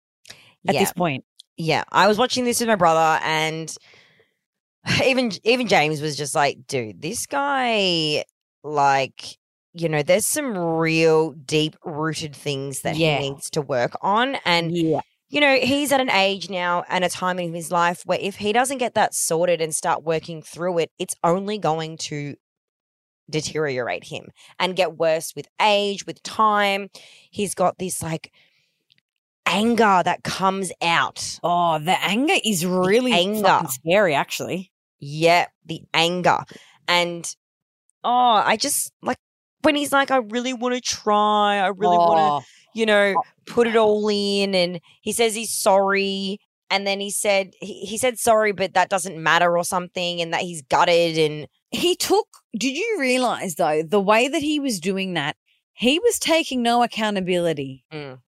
at 0.68 0.74
yeah. 0.74 0.80
this 0.80 0.92
point 0.92 1.24
Yeah, 1.56 1.84
I 1.92 2.08
was 2.08 2.18
watching 2.18 2.44
this 2.44 2.60
with 2.60 2.68
my 2.68 2.76
brother, 2.76 3.20
and 3.22 3.74
even 5.05 5.33
even 5.45 5.68
James 5.68 6.01
was 6.01 6.16
just 6.16 6.35
like, 6.35 6.66
"Dude, 6.66 7.03
this 7.03 7.27
guy, 7.27 8.25
like, 8.64 9.38
you 9.75 9.88
know, 9.88 10.03
there's 10.03 10.27
some 10.27 10.57
real 10.57 11.33
deep 11.33 11.77
rooted 11.85 12.35
things 12.37 12.83
that 12.83 12.97
Yeah. 12.97 13.18
he 13.21 13.31
needs 13.31 13.51
to 13.51 13.62
work 13.62 13.92
on." 14.03 14.37
And 14.45 14.77
yeah 14.77 15.01
you 15.29 15.40
know, 15.40 15.57
he's 15.57 15.90
at 15.92 16.01
an 16.03 16.11
age 16.11 16.51
now 16.51 16.85
and 16.90 17.05
a 17.05 17.09
time 17.09 17.38
in 17.38 17.55
his 17.55 17.73
life 17.73 18.03
where 18.05 18.18
if 18.21 18.35
he 18.37 18.53
doesn't 18.53 18.77
get 18.77 18.92
that 18.92 19.14
sorted 19.14 19.62
and 19.62 19.75
start 19.75 20.03
working 20.05 20.42
through 20.42 20.77
it, 20.77 20.90
it's 20.99 21.14
only 21.25 21.57
going 21.57 21.97
to 21.97 22.35
deteriorate 23.31 24.05
him 24.05 24.27
and 24.59 24.77
get 24.77 24.99
worse 24.99 25.33
with 25.35 25.47
age, 25.61 26.05
with 26.07 26.23
time. 26.23 26.90
He's 27.31 27.55
got 27.55 27.79
this 27.79 28.03
like 28.03 28.31
anger 29.47 30.03
that 30.05 30.23
comes 30.23 30.71
out. 30.83 31.38
oh 31.42 31.79
the 31.79 31.99
anger 32.05 32.35
is 32.45 32.64
really 32.66 33.12
anger. 33.12 33.61
scary 33.68 34.14
actually 34.14 34.71
Yeah, 35.04 35.46
the 35.66 35.82
anger. 35.92 36.38
And 36.86 37.28
oh, 38.04 38.42
I 38.44 38.56
just 38.56 38.92
like 39.02 39.18
when 39.62 39.74
he's 39.74 39.92
like, 39.92 40.10
I 40.10 40.18
really 40.18 40.52
want 40.52 40.74
to 40.76 40.80
try. 40.80 41.58
I 41.58 41.66
really 41.68 41.98
want 41.98 42.18
to, 42.18 42.22
Oh, 42.22 42.42
you 42.74 42.86
know, 42.86 43.14
put 43.46 43.66
it 43.66 43.76
all 43.76 44.08
in. 44.08 44.54
And 44.54 44.80
he 45.00 45.12
says 45.12 45.34
he's 45.34 45.52
sorry. 45.52 46.38
And 46.70 46.86
then 46.86 47.00
he 47.00 47.10
said 47.10 47.52
he, 47.60 47.80
he 47.80 47.98
said 47.98 48.18
sorry, 48.18 48.52
but 48.52 48.74
that 48.74 48.88
doesn't 48.88 49.22
matter 49.22 49.58
or 49.58 49.64
something, 49.64 50.20
and 50.22 50.32
that 50.32 50.42
he's 50.42 50.62
gutted 50.62 51.18
and 51.18 51.48
he 51.74 51.96
took 51.96 52.28
did 52.56 52.76
you 52.76 52.96
realize 53.00 53.54
though 53.54 53.82
the 53.82 53.98
way 54.00 54.28
that 54.28 54.42
he 54.42 54.60
was 54.60 54.78
doing 54.78 55.14
that 55.14 55.36
he 55.72 55.98
was 55.98 56.18
taking 56.18 56.62
no 56.62 56.82
accountability 56.82 57.82
Mm. 57.90 58.18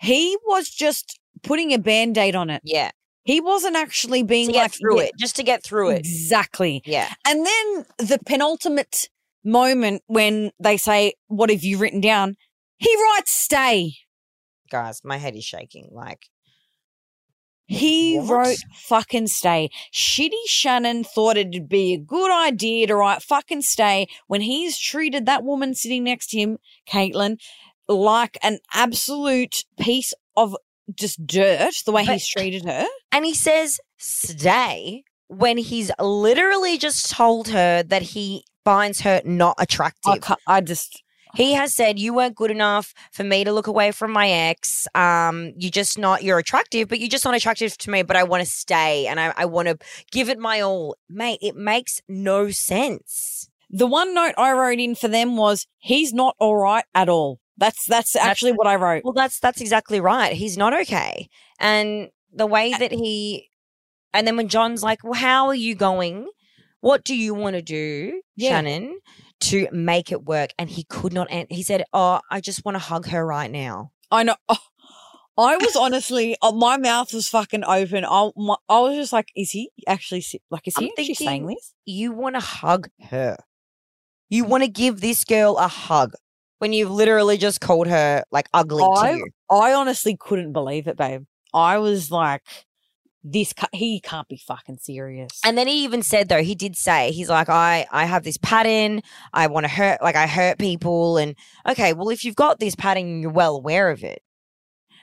he 0.00 0.36
was 0.46 0.68
just 0.68 1.20
putting 1.44 1.72
a 1.72 1.78
band-aid 1.78 2.34
on 2.34 2.50
it 2.50 2.60
yeah, 2.64 2.90
he 3.24 3.40
wasn't 3.40 3.76
actually 3.76 4.22
being 4.22 4.48
to 4.52 4.56
like 4.58 4.72
through 4.72 4.98
yeah, 4.98 5.04
it, 5.06 5.12
just 5.18 5.36
to 5.36 5.42
get 5.42 5.62
through 5.62 5.90
it. 5.90 6.00
exactly 6.00 6.82
Yeah, 6.84 7.12
And 7.26 7.46
then 7.46 7.84
the 7.98 8.18
penultimate 8.26 9.08
moment 9.44 10.02
when 10.06 10.50
they 10.60 10.76
say, 10.76 11.14
What 11.28 11.50
have 11.50 11.62
you 11.64 11.78
written 11.78 12.00
down? 12.00 12.34
He 12.78 12.94
writes 12.96 13.32
stay. 13.32 13.94
guys, 14.70 15.00
my 15.04 15.18
head 15.18 15.36
is 15.36 15.44
shaking. 15.44 15.88
Like, 15.92 16.26
He 17.66 18.18
What? 18.18 18.28
wrote 18.30 18.58
fucking 18.74 19.28
stay. 19.28 19.70
Shitty 19.92 20.30
Shannon 20.46 21.04
thought 21.04 21.36
it'd 21.36 21.68
be 21.68 21.94
a 21.94 21.98
good 21.98 22.30
idea 22.32 22.86
to 22.88 22.96
write 22.96 23.22
fucking 23.22 23.62
stay 23.62 24.06
when 24.26 24.40
he's 24.40 24.78
treated 24.78 25.26
that 25.26 25.44
woman 25.44 25.74
sitting 25.74 26.04
next 26.04 26.28
to 26.30 26.38
him, 26.38 26.58
Caitlin, 26.88 27.38
like 27.88 28.36
an 28.42 28.58
absolute 28.72 29.64
piece 29.78 30.12
of 30.36 30.56
just 30.94 31.26
dirt, 31.26 31.74
the 31.86 31.92
way 31.92 32.04
But- 32.06 32.14
he's 32.14 32.26
treated 32.28 32.64
her. 32.64 32.86
and 33.12 33.24
he 33.24 33.34
says 33.34 33.78
stay 33.98 35.04
when 35.28 35.56
he's 35.58 35.90
literally 35.98 36.78
just 36.78 37.10
told 37.10 37.48
her 37.48 37.82
that 37.82 38.02
he 38.02 38.44
finds 38.64 39.00
her 39.00 39.20
not 39.24 39.56
attractive. 39.58 40.22
I, 40.28 40.36
I 40.46 40.60
just, 40.60 41.02
He 41.34 41.54
has 41.54 41.74
said 41.74 41.98
you 41.98 42.12
weren't 42.14 42.34
good 42.36 42.50
enough 42.50 42.92
for 43.12 43.24
me 43.24 43.42
to 43.44 43.52
look 43.52 43.66
away 43.66 43.92
from 43.92 44.12
my 44.12 44.28
ex. 44.28 44.86
Um, 44.94 45.52
you're 45.56 45.70
just 45.70 45.98
not 45.98 46.22
you're 46.22 46.38
attractive, 46.38 46.88
but 46.88 47.00
you're 47.00 47.08
just 47.08 47.24
not 47.24 47.34
attractive 47.34 47.76
to 47.78 47.90
me. 47.90 48.02
But 48.02 48.16
I 48.16 48.24
want 48.24 48.42
to 48.44 48.50
stay 48.50 49.06
and 49.06 49.18
I, 49.18 49.32
I 49.36 49.46
want 49.46 49.68
to 49.68 49.78
give 50.10 50.28
it 50.28 50.38
my 50.38 50.60
all, 50.60 50.96
mate. 51.08 51.38
It 51.40 51.56
makes 51.56 52.00
no 52.08 52.50
sense. 52.50 53.48
the 53.70 53.86
one 53.86 54.12
note 54.14 54.34
I 54.36 54.52
wrote 54.52 54.78
in 54.80 54.94
for 54.94 55.08
them 55.08 55.36
was, 55.38 55.66
He's 55.78 56.12
not 56.12 56.36
all 56.38 56.56
right 56.56 56.84
at 56.94 57.08
all. 57.08 57.40
That's, 57.62 57.86
that's 57.86 58.16
actually 58.16 58.52
what 58.52 58.66
I 58.66 58.74
wrote. 58.74 59.04
Well, 59.04 59.12
that's 59.12 59.38
that's 59.38 59.60
exactly 59.60 60.00
right. 60.00 60.32
He's 60.32 60.56
not 60.56 60.74
okay, 60.82 61.28
and 61.60 62.08
the 62.34 62.46
way 62.46 62.72
that 62.72 62.90
he, 62.90 63.50
and 64.12 64.26
then 64.26 64.36
when 64.36 64.48
John's 64.48 64.82
like, 64.82 65.04
"Well, 65.04 65.12
how 65.12 65.46
are 65.46 65.54
you 65.54 65.74
going 65.76 66.28
What 66.80 67.04
do 67.04 67.14
you 67.14 67.34
want 67.34 67.54
to 67.54 67.62
do, 67.62 68.20
Yeah. 68.34 68.50
Shannon, 68.50 68.98
to 69.42 69.68
make 69.70 70.10
it 70.10 70.24
work? 70.24 70.50
And 70.58 70.68
he 70.68 70.82
could 70.82 71.12
not. 71.12 71.30
An- 71.30 71.46
he 71.50 71.62
said, 71.62 71.84
"Oh, 71.92 72.18
I 72.28 72.40
just 72.40 72.64
want 72.64 72.74
to 72.74 72.80
hug 72.80 73.06
her 73.06 73.24
right 73.24 73.50
now." 73.50 73.92
I 74.10 74.24
know. 74.24 74.34
Oh, 74.48 74.58
I 75.38 75.56
was 75.56 75.76
honestly, 75.76 76.36
uh, 76.42 76.52
my 76.52 76.76
mouth 76.76 77.14
was 77.14 77.28
fucking 77.28 77.64
open. 77.64 78.04
I, 78.04 78.30
my, 78.36 78.56
I 78.68 78.80
was 78.80 78.96
just 78.96 79.12
like, 79.12 79.28
is 79.36 79.52
he 79.52 79.70
actually 79.86 80.24
like? 80.50 80.66
Is 80.66 80.74
I'm 80.76 80.84
he 80.84 80.90
actually 80.98 81.14
saying 81.14 81.46
this? 81.46 81.74
You 81.86 82.12
want 82.12 82.34
to 82.34 82.40
hug 82.40 82.88
her. 83.08 83.36
You 84.28 84.44
want 84.44 84.64
to 84.64 84.68
give 84.68 85.00
this 85.00 85.24
girl 85.24 85.56
a 85.58 85.68
hug 85.68 86.12
when 86.62 86.72
you've 86.72 86.92
literally 86.92 87.36
just 87.36 87.60
called 87.60 87.88
her 87.88 88.22
like 88.30 88.48
ugly 88.54 88.84
to 88.84 88.88
I, 88.88 89.10
you. 89.14 89.26
I 89.50 89.72
honestly 89.72 90.16
couldn't 90.16 90.52
believe 90.52 90.86
it, 90.86 90.96
babe. 90.96 91.24
I 91.52 91.78
was 91.78 92.12
like, 92.12 92.40
this. 93.24 93.52
ca- 93.52 93.66
He 93.72 93.98
can't 93.98 94.28
be 94.28 94.36
fucking 94.36 94.78
serious. 94.80 95.40
And 95.44 95.58
then 95.58 95.66
he 95.66 95.82
even 95.82 96.02
said 96.02 96.28
though, 96.28 96.44
he 96.44 96.54
did 96.54 96.76
say, 96.76 97.10
he's 97.10 97.28
like, 97.28 97.48
I, 97.48 97.86
I 97.90 98.04
have 98.04 98.22
this 98.22 98.36
pattern. 98.36 99.00
I 99.32 99.48
want 99.48 99.64
to 99.64 99.72
hurt, 99.72 100.00
like 100.02 100.14
I 100.14 100.28
hurt 100.28 100.60
people. 100.60 101.16
And 101.16 101.34
okay, 101.68 101.94
well, 101.94 102.10
if 102.10 102.24
you've 102.24 102.36
got 102.36 102.60
this 102.60 102.76
pattern, 102.76 103.22
you're 103.22 103.32
well 103.32 103.56
aware 103.56 103.90
of 103.90 104.04
it. 104.04 104.22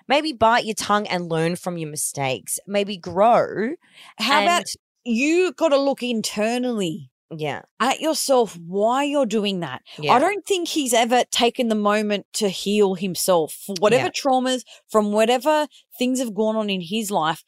Maybe 0.07 0.31
bite 0.31 0.63
your 0.63 0.75
tongue 0.75 1.07
and 1.07 1.27
learn 1.27 1.57
from 1.57 1.77
your 1.77 1.89
mistakes. 1.89 2.57
Maybe 2.67 2.95
grow. 2.95 3.73
how 4.17 4.43
about 4.43 4.67
you? 5.03 5.51
Got 5.51 5.69
to 5.69 5.77
look 5.77 6.01
internally 6.03 7.08
Yeah. 7.35 7.61
at 7.79 7.99
yourself 8.01 8.57
why 8.57 9.03
you're 9.03 9.25
doing 9.25 9.59
that. 9.59 9.81
Yeah. 9.99 10.13
I 10.13 10.19
don't 10.19 10.45
think 10.45 10.67
he's 10.67 10.93
ever 10.93 11.23
taken 11.31 11.67
the 11.67 11.75
moment 11.75 12.25
to 12.33 12.49
heal 12.49 12.95
himself 12.95 13.53
for 13.65 13.75
whatever 13.79 14.05
Yeah. 14.05 14.09
traumas 14.11 14.63
from 14.89 15.11
whatever 15.11 15.67
things 15.97 16.19
have 16.19 16.33
gone 16.33 16.55
on 16.55 16.69
in 16.69 16.81
his 16.81 17.11
life. 17.11 17.43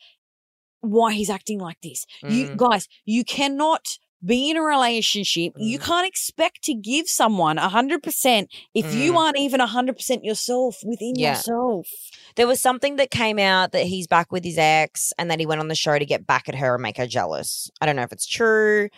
Why 0.82 1.14
he's 1.14 1.30
acting 1.30 1.60
like 1.60 1.78
this? 1.82 2.06
You 2.24 2.50
Mm. 2.50 2.58
guys, 2.58 2.88
you 3.06 3.24
cannot 3.24 3.98
be 4.24 4.52
in 4.52 4.58
a 4.58 4.62
relationship. 4.62 5.54
You 5.58 5.80
Mm. 5.80 5.84
can't 5.84 6.08
expect 6.08 6.64
to 6.66 6.76
give 6.76 7.08
someone 7.08 7.58
a 7.58 7.70
hundred 7.70 8.04
percent 8.04 8.52
if 8.76 8.94
you 8.94 9.14
Mm. 9.14 9.18
aren't 9.18 9.40
even 9.40 9.60
a 9.62 9.66
hundred 9.68 9.96
percent 9.98 10.24
yourself 10.24 10.78
within 10.84 11.14
Yeah. 11.16 11.36
yourself. 11.38 11.88
There 12.36 12.46
was 12.46 12.62
something 12.62 12.98
that 12.98 13.10
came 13.10 13.40
out 13.40 13.72
that 13.72 13.88
he's 13.88 14.06
back 14.06 14.32
with 14.32 14.44
his 14.44 14.60
ex 14.60 15.12
and 15.18 15.32
that 15.32 15.40
he 15.40 15.48
went 15.48 15.60
on 15.60 15.70
the 15.70 15.76
show 15.76 15.98
to 15.98 16.06
get 16.06 16.28
back 16.28 16.48
at 16.48 16.54
her 16.56 16.76
and 16.76 16.84
make 16.84 16.98
her 16.98 17.08
jealous. 17.08 17.72
I 17.82 17.88
don't 17.88 17.96
know 17.96 18.04
if 18.04 18.12
it's 18.12 18.28
true. 18.28 18.90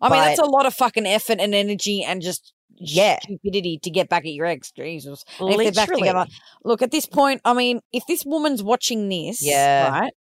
I 0.00 0.08
mean, 0.08 0.18
that's 0.20 0.38
a 0.40 0.44
lot 0.46 0.66
of 0.66 0.74
fucking 0.74 1.06
effort 1.06 1.38
and 1.40 1.54
energy 1.54 2.02
and 2.02 2.22
just 2.22 2.52
Yeah. 2.76 3.18
stupidity 3.22 3.78
to 3.82 3.90
get 3.90 4.08
back 4.08 4.24
at 4.24 4.32
your 4.32 4.46
ex. 4.46 4.70
Jesus. 4.72 5.24
And 5.38 5.50
if 5.50 5.56
they're 5.58 5.72
back 5.72 5.88
Literally. 5.88 6.08
together, 6.08 6.26
look 6.64 6.80
at 6.82 6.90
this 6.90 7.06
point. 7.06 7.40
I 7.44 7.52
mean, 7.52 7.80
if 7.92 8.04
this 8.06 8.24
woman's 8.24 8.62
watching 8.62 9.08
this, 9.08 9.42
Yeah. 9.42 9.90
right, 9.90 10.12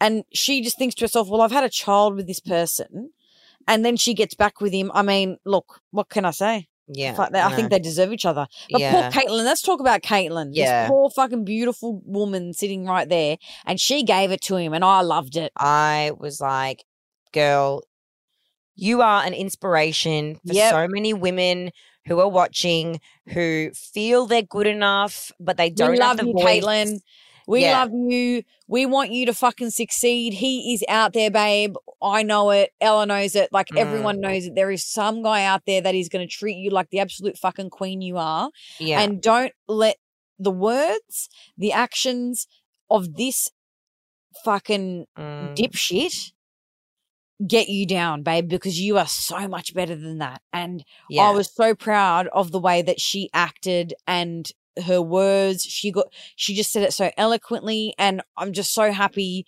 and 0.00 0.24
she 0.32 0.62
just 0.62 0.78
thinks 0.78 0.94
to 0.96 1.04
herself, 1.04 1.28
"Well, 1.28 1.42
I've 1.42 1.52
had 1.52 1.64
a 1.64 1.68
child 1.68 2.14
with 2.14 2.26
this 2.26 2.40
person," 2.40 3.10
and 3.66 3.84
then 3.84 3.96
she 3.96 4.14
gets 4.14 4.34
back 4.34 4.60
with 4.60 4.72
him. 4.72 4.90
I 4.94 5.02
mean, 5.02 5.36
look, 5.44 5.80
what 5.90 6.08
can 6.08 6.24
I 6.24 6.30
say? 6.30 6.68
Yeah. 6.90 7.14
Fuck, 7.14 7.32
they- 7.32 7.42
I 7.42 7.54
think 7.54 7.68
they 7.68 7.78
deserve 7.78 8.14
each 8.14 8.24
other. 8.24 8.46
But 8.70 8.80
Yeah. 8.80 9.10
poor 9.10 9.20
Caitlyn, 9.22 9.44
let's 9.44 9.60
talk 9.60 9.78
about 9.78 10.00
Caitlin. 10.00 10.52
Yeah. 10.54 10.84
This 10.84 10.90
poor 10.90 11.10
fucking 11.10 11.44
beautiful 11.44 12.00
woman 12.06 12.54
sitting 12.54 12.86
right 12.86 13.06
there, 13.06 13.36
and 13.66 13.78
she 13.78 14.02
gave 14.02 14.30
it 14.32 14.40
to 14.42 14.56
him, 14.56 14.72
and 14.72 14.82
I 14.82 15.02
loved 15.02 15.36
it. 15.36 15.52
I 15.58 16.12
was 16.16 16.40
like, 16.40 16.86
girl, 17.32 17.82
you 18.78 19.02
are 19.02 19.24
an 19.24 19.34
inspiration 19.34 20.36
for 20.46 20.52
Yep. 20.54 20.70
so 20.70 20.86
many 20.88 21.12
women 21.12 21.70
who 22.06 22.20
are 22.20 22.28
watching 22.28 23.00
who 23.28 23.70
feel 23.74 24.26
they're 24.26 24.42
good 24.42 24.66
enough, 24.66 25.32
but 25.40 25.56
they 25.56 25.68
don't 25.68 25.90
we 25.92 25.98
have 25.98 26.08
love 26.10 26.16
the 26.18 26.26
you, 26.26 26.32
voice. 26.32 26.64
Caitlyn. 26.64 27.00
We 27.46 27.62
Yeah. 27.62 27.78
love 27.80 27.90
you. 27.92 28.42
We 28.66 28.86
want 28.86 29.10
you 29.10 29.26
to 29.26 29.34
fucking 29.34 29.70
succeed. 29.70 30.34
He 30.34 30.72
is 30.74 30.84
out 30.88 31.12
there, 31.12 31.30
babe. 31.30 31.74
I 32.00 32.22
know 32.22 32.50
it. 32.50 32.72
Ella 32.80 33.06
knows 33.06 33.34
it. 33.34 33.50
Like 33.52 33.68
Mm. 33.68 33.78
everyone 33.78 34.20
knows 34.20 34.46
it. 34.46 34.54
There 34.54 34.70
is 34.70 34.84
some 34.84 35.22
guy 35.22 35.44
out 35.44 35.62
there 35.66 35.80
that 35.80 35.94
is 35.94 36.08
going 36.08 36.26
to 36.26 36.30
treat 36.32 36.56
you 36.56 36.70
like 36.70 36.90
the 36.90 37.00
absolute 37.00 37.36
fucking 37.38 37.70
queen 37.70 38.00
you 38.02 38.16
are. 38.18 38.50
Yeah. 38.78 39.00
And 39.00 39.20
don't 39.22 39.52
let 39.66 39.96
the 40.38 40.50
words, 40.52 41.28
the 41.56 41.72
actions 41.72 42.46
of 42.90 43.14
this 43.16 43.50
fucking 44.44 45.06
Mm, 45.18 45.56
dipshit 45.56 46.32
get 47.46 47.68
you 47.68 47.86
down, 47.86 48.22
babe, 48.22 48.48
because 48.48 48.80
you 48.80 48.98
are 48.98 49.06
so 49.06 49.46
much 49.48 49.74
better 49.74 49.94
than 49.94 50.18
that. 50.18 50.42
And 50.52 50.84
yeah. 51.08 51.22
I 51.22 51.30
was 51.30 51.52
so 51.54 51.74
proud 51.74 52.28
of 52.28 52.50
the 52.50 52.58
way 52.58 52.82
that 52.82 53.00
she 53.00 53.30
acted 53.32 53.94
and 54.06 54.50
her 54.86 55.00
words. 55.00 55.62
She 55.62 55.90
got 55.92 56.06
she 56.36 56.54
just 56.54 56.72
said 56.72 56.82
it 56.82 56.92
so 56.92 57.10
eloquently 57.16 57.94
and 57.98 58.22
I'm 58.36 58.52
just 58.52 58.72
so 58.72 58.92
happy 58.92 59.46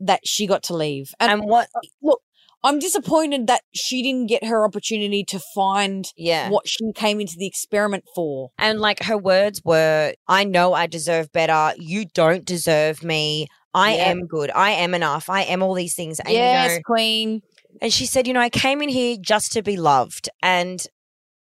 that 0.00 0.26
she 0.26 0.46
got 0.46 0.64
to 0.64 0.74
leave. 0.74 1.14
And, 1.18 1.32
and 1.32 1.42
what? 1.48 1.68
Uh, 1.74 1.80
look, 2.02 2.20
I'm 2.62 2.78
disappointed 2.78 3.46
that 3.46 3.62
she 3.74 4.02
didn't 4.02 4.26
get 4.26 4.44
her 4.44 4.64
opportunity 4.64 5.24
to 5.24 5.40
find 5.54 6.10
Yeah. 6.16 6.50
what 6.50 6.68
she 6.68 6.92
came 6.94 7.20
into 7.20 7.36
the 7.36 7.46
experiment 7.46 8.04
for. 8.14 8.50
And 8.58 8.80
like 8.80 9.04
her 9.04 9.16
words 9.16 9.62
were, 9.64 10.14
I 10.26 10.44
know 10.44 10.74
I 10.74 10.86
deserve 10.86 11.30
better. 11.32 11.74
You 11.78 12.06
don't 12.12 12.44
deserve 12.44 13.04
me. 13.04 13.46
I 13.76 13.92
Yep. 13.92 14.06
am 14.06 14.26
good. 14.26 14.50
I 14.54 14.70
am 14.70 14.94
enough. 14.94 15.28
I 15.30 15.42
am 15.42 15.62
all 15.62 15.74
these 15.74 15.94
things. 15.94 16.18
And 16.18 16.30
yes, 16.32 16.70
you 16.72 16.76
know, 16.78 16.82
queen. 16.84 17.42
and 17.82 17.92
she 17.92 18.06
said, 18.06 18.26
you 18.26 18.32
know, 18.32 18.40
I 18.40 18.48
came 18.50 18.80
in 18.82 18.88
here 18.88 19.16
just 19.20 19.52
to 19.52 19.62
be 19.62 19.76
loved. 19.76 20.28
And 20.42 20.84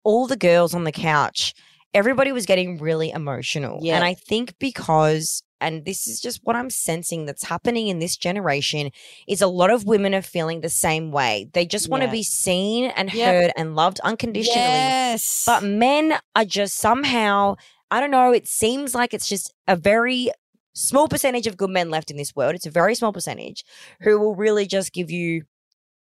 all 0.03 0.27
the 0.27 0.35
girls 0.38 0.73
on 0.73 0.83
the 0.83 0.91
couch, 0.91 1.53
everybody 1.93 2.31
was 2.31 2.45
getting 2.45 2.77
really 2.79 3.11
emotional. 3.11 3.79
And 3.85 4.03
I 4.03 4.13
think 4.15 4.55
because 4.59 5.41
and 5.61 5.85
this 5.85 6.05
is 6.05 6.19
just 6.19 6.41
what 6.43 6.55
I'm 6.55 6.69
sensing 6.69 7.25
that's 7.25 7.45
happening 7.45 7.88
in 7.88 7.99
this 7.99 8.17
generation 8.17 8.91
is 9.27 9.41
a 9.41 9.47
lot 9.47 9.71
of 9.71 9.85
women 9.85 10.13
are 10.13 10.21
feeling 10.21 10.59
the 10.61 10.69
same 10.69 11.11
way. 11.11 11.49
They 11.53 11.65
just 11.65 11.89
want 11.89 12.01
to 12.01 12.07
Yeah. 12.07 12.11
be 12.11 12.23
seen 12.23 12.85
and 12.91 13.09
Yep. 13.09 13.25
heard 13.25 13.51
and 13.55 13.75
loved 13.75 13.99
unconditionally. 14.01 14.81
Yes. 14.81 15.43
But 15.45 15.63
men 15.63 16.19
are 16.35 16.43
just 16.45 16.75
somehow, 16.75 17.55
I 17.89 17.99
don't 18.01 18.11
know, 18.11 18.33
it 18.33 18.47
seems 18.47 18.93
like 18.93 19.13
it's 19.13 19.29
just 19.29 19.53
a 19.67 19.75
very 19.77 20.29
small 20.75 21.07
percentage 21.07 21.47
of 21.47 21.57
good 21.57 21.71
men 21.71 21.89
left 21.89 22.11
in 22.11 22.17
this 22.17 22.35
world. 22.35 22.53
It's 22.53 22.67
a 22.67 22.71
very 22.71 22.93
small 22.93 23.11
percentage 23.11 23.65
who 24.01 24.19
will 24.19 24.35
really 24.35 24.67
just 24.67 24.93
give 24.93 25.09
you 25.09 25.43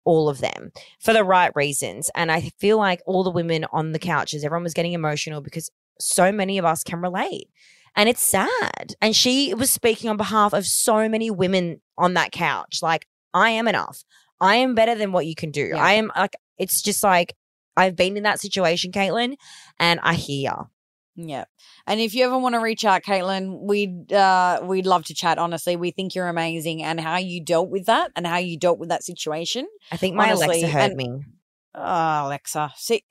all 0.04 0.28
of 0.28 0.40
them 0.40 0.72
for 0.98 1.12
the 1.12 1.24
right 1.24 1.52
reasons. 1.54 2.11
And 2.14 2.33
I 2.33 2.50
feel 2.59 2.78
like 2.78 3.02
all 3.04 3.22
the 3.22 3.30
women 3.30 3.66
on 3.72 3.92
the 3.92 3.98
couches, 3.98 4.44
everyone 4.44 4.64
was 4.64 4.74
getting 4.74 4.94
emotional 4.94 5.40
because 5.42 5.70
so 5.98 6.33
many 6.33 6.56
of 6.56 6.64
us 6.64 6.83
can 6.83 7.00
relate. 7.00 7.48
And 7.96 8.09
it's 8.09 8.22
sad. 8.22 8.94
And 9.02 9.14
she 9.14 9.52
was 9.52 9.70
speaking 9.70 10.09
on 10.09 10.16
behalf 10.16 10.52
of 10.52 10.64
so 10.64 11.09
many 11.09 11.30
women 11.30 11.80
on 11.98 12.14
that 12.14 12.33
couch. 12.33 12.78
Like, 12.83 13.06
I 13.35 13.50
am 13.50 13.68
enough. 13.68 14.04
I 14.40 14.56
am 14.56 14.74
better 14.74 14.94
than 14.94 15.12
what 15.12 15.26
you 15.26 15.35
can 15.35 15.50
do. 15.50 15.72
Yeah. 15.74 15.83
I 15.83 15.92
am 15.94 16.11
like, 16.16 16.37
it's 16.56 16.83
just 16.83 17.02
like, 17.02 17.37
I've 17.76 17.96
been 17.96 18.16
in 18.16 18.22
that 18.22 18.40
situation, 18.40 18.92
Caitlin, 18.92 19.37
and 19.78 20.00
I 20.02 20.14
hear. 20.14 20.54
Yeah. 21.28 21.44
And 21.87 22.00
if 22.00 22.14
you 22.14 22.24
ever 22.24 22.38
want 22.38 22.54
to 22.54 22.61
reach 22.61 22.85
out, 22.85 23.02
Caitlin, 23.02 23.61
we'd 23.61 24.12
uh 24.12 24.61
we'd 24.62 24.87
love 24.87 25.04
to 25.06 25.14
chat, 25.14 25.38
honestly. 25.38 25.76
We 25.76 25.90
think 25.90 26.14
you're 26.14 26.28
amazing 26.28 26.83
and 26.83 27.00
how 27.00 27.16
you 27.18 27.42
dealt 27.44 27.68
with 27.70 27.87
that 27.87 28.11
and 28.16 28.26
how 28.26 28.37
you 28.38 28.59
dealt 28.59 28.78
with 28.78 28.88
that 28.90 29.02
situation. 29.04 29.66
I 29.92 29.96
think 29.96 30.14
my 30.14 30.26
Honestly, 30.28 30.46
Alexa 30.62 30.68
heard 30.68 30.90
and- 30.92 30.96
me. 30.96 31.11
Oh, 31.74 32.26
Alexa. 32.26 32.72
See 32.76 33.04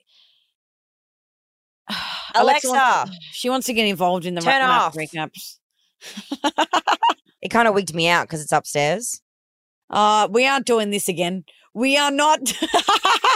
Alexa, 2.34 2.68
wants, 2.68 3.16
she 3.32 3.50
wants 3.50 3.66
to 3.66 3.72
get 3.72 3.86
involved 3.86 4.24
in 4.26 4.34
the 4.34 4.40
Turn 4.40 4.60
rap 4.60 4.70
off. 4.82 4.94
recaps. 4.94 5.58
it 7.42 7.48
kind 7.48 7.66
of 7.68 7.74
wigged 7.74 7.94
me 7.94 8.08
out 8.08 8.24
because 8.24 8.40
it's 8.42 8.52
upstairs. 8.52 9.20
Uh 9.88 10.28
we 10.30 10.46
aren't 10.46 10.66
doing 10.66 10.90
this 10.90 11.08
again. 11.08 11.44
We 11.74 11.96
are 11.96 12.10
not 12.10 12.40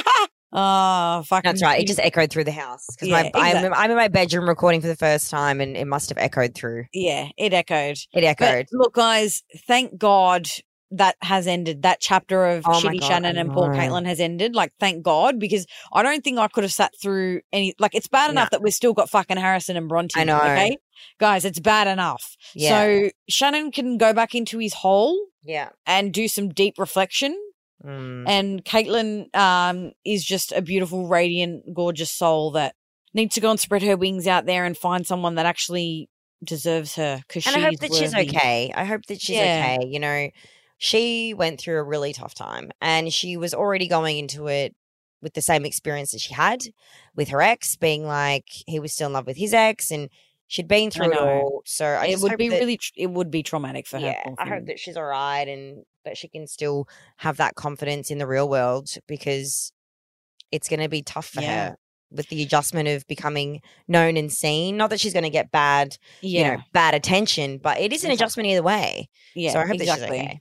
Oh, 0.56 1.24
fucking 1.26 1.48
That's 1.48 1.62
right. 1.62 1.80
It 1.80 1.86
just 1.88 1.98
echoed 1.98 2.30
through 2.30 2.44
the 2.44 2.52
house 2.52 2.86
because 2.94 3.08
Yeah, 3.08 3.30
my 3.34 3.40
I'm, 3.40 3.74
I'm 3.74 3.90
in 3.90 3.96
my 3.96 4.06
bedroom 4.08 4.48
recording 4.48 4.80
for 4.80 4.86
the 4.86 4.96
first 4.96 5.28
time, 5.30 5.60
and 5.60 5.76
it 5.76 5.86
must 5.86 6.08
have 6.10 6.18
echoed 6.18 6.54
through. 6.54 6.84
Yeah, 6.92 7.28
it 7.36 7.52
echoed. 7.52 7.96
It 8.12 8.22
echoed. 8.22 8.66
But 8.70 8.78
look, 8.78 8.94
guys, 8.94 9.42
thank 9.66 9.98
God 9.98 10.48
that 10.92 11.16
has 11.22 11.48
ended. 11.48 11.82
That 11.82 12.00
chapter 12.00 12.46
of 12.46 12.64
Oh 12.66 12.70
Shitty 12.70 13.00
God, 13.00 13.08
Shannon 13.08 13.36
and 13.36 13.52
poor. 13.52 13.74
Caitlin 13.74 14.06
has 14.06 14.20
ended. 14.20 14.54
Like, 14.54 14.72
thank 14.78 15.02
God, 15.02 15.40
because 15.40 15.66
I 15.92 16.04
don't 16.04 16.22
think 16.22 16.38
I 16.38 16.46
could 16.46 16.62
have 16.62 16.72
sat 16.72 16.92
through 17.02 17.40
any. 17.52 17.74
Like, 17.80 17.96
it's 17.96 18.06
bad 18.06 18.28
No. 18.28 18.32
enough 18.32 18.50
that 18.50 18.62
we've 18.62 18.72
still 18.72 18.92
got 18.92 19.10
fucking 19.10 19.36
Harrison 19.36 19.76
and 19.76 19.88
Bronte. 19.88 20.20
I 20.20 20.22
know. 20.22 20.38
Okay, 20.38 20.76
guys, 21.18 21.44
it's 21.44 21.58
bad 21.58 21.88
enough. 21.88 22.36
yeah, 22.54 22.68
So 22.68 23.10
Shannon 23.28 23.72
can 23.72 23.98
go 23.98 24.12
back 24.12 24.36
into 24.36 24.58
his 24.58 24.72
hole 24.74 25.18
yeah. 25.42 25.70
and 25.84 26.12
do 26.14 26.28
some 26.28 26.50
deep 26.50 26.78
reflection. 26.78 27.36
Mm. 27.82 28.24
And 28.28 28.64
Caitlin 28.64 29.34
um, 29.34 29.92
is 30.04 30.24
just 30.24 30.52
a 30.52 30.62
beautiful, 30.62 31.06
radiant, 31.08 31.74
gorgeous 31.74 32.10
soul 32.10 32.50
that 32.52 32.74
needs 33.12 33.34
to 33.36 33.40
go 33.40 33.50
and 33.50 33.60
spread 33.60 33.82
her 33.82 33.96
wings 33.96 34.26
out 34.26 34.46
there 34.46 34.64
and 34.64 34.76
find 34.76 35.06
someone 35.06 35.36
that 35.36 35.46
actually 35.46 36.08
deserves 36.42 36.94
her. 36.96 37.20
Because 37.26 37.46
And 37.46 37.56
I 37.56 37.60
hope 37.60 37.78
that 37.80 37.94
she's 37.94 38.14
okay. 38.14 38.72
I 38.74 38.84
hope 38.84 39.06
that 39.06 39.20
she's 39.20 39.36
Yeah. 39.36 39.76
okay. 39.78 39.86
You 39.86 39.98
know, 40.00 40.28
she 40.78 41.34
went 41.34 41.60
through 41.60 41.78
a 41.78 41.82
really 41.84 42.12
tough 42.12 42.34
time, 42.34 42.70
and 42.80 43.12
she 43.12 43.36
was 43.36 43.54
already 43.54 43.88
going 43.88 44.18
into 44.18 44.46
it 44.48 44.74
with 45.22 45.34
the 45.34 45.42
same 45.42 45.64
experience 45.64 46.10
that 46.12 46.20
she 46.20 46.34
had 46.34 46.60
with 47.14 47.28
her 47.28 47.40
ex, 47.40 47.76
being 47.76 48.04
like 48.04 48.44
he 48.66 48.78
was 48.78 48.92
still 48.92 49.06
in 49.06 49.12
love 49.14 49.26
with 49.26 49.36
his 49.36 49.54
ex, 49.54 49.90
and 49.90 50.10
she'd 50.48 50.68
been 50.68 50.90
through 50.90 51.12
it 51.12 51.18
all. 51.18 51.62
So 51.64 51.86
I 51.86 52.06
it 52.06 52.10
just 52.12 52.22
would 52.24 52.32
hope 52.32 52.38
be 52.38 52.48
that- 52.50 52.60
really, 52.60 52.78
it 52.96 53.06
would 53.10 53.30
be 53.30 53.42
traumatic 53.42 53.86
for 53.86 53.98
her. 53.98 54.06
yeah, 54.06 54.22
I 54.38 54.48
hope 54.48 54.66
that 54.66 54.78
she's 54.78 54.96
all 54.96 55.04
right 55.04 55.46
and 55.48 55.84
that 56.04 56.16
she 56.16 56.28
can 56.28 56.46
still 56.46 56.86
have 57.18 57.36
that 57.38 57.54
confidence 57.54 58.10
in 58.10 58.18
the 58.18 58.26
real 58.26 58.48
world 58.48 58.88
because 59.08 59.72
it's 60.52 60.68
going 60.68 60.80
to 60.80 60.88
be 60.88 61.02
tough 61.02 61.26
for 61.26 61.40
Yeah. 61.40 61.70
her 61.70 61.76
with 62.10 62.28
the 62.28 62.42
adjustment 62.42 62.88
of 62.88 63.06
becoming 63.08 63.60
known 63.88 64.16
and 64.16 64.30
seen. 64.30 64.76
Not 64.76 64.90
that 64.90 65.00
she's 65.00 65.12
going 65.12 65.24
to 65.24 65.30
get 65.30 65.50
bad, 65.50 65.96
Yeah. 66.20 66.38
you 66.50 66.56
know, 66.56 66.62
bad 66.72 66.94
attention, 66.94 67.58
but 67.58 67.80
it 67.80 67.92
is 67.92 68.04
an 68.04 68.10
adjustment 68.12 68.48
either 68.48 68.62
way. 68.62 69.08
yeah. 69.34 69.52
so 69.52 69.58
I 69.60 69.66
hope 69.66 69.74
exactly. 69.80 70.06
that 70.06 70.12
she's 70.16 70.24
okay. 70.26 70.40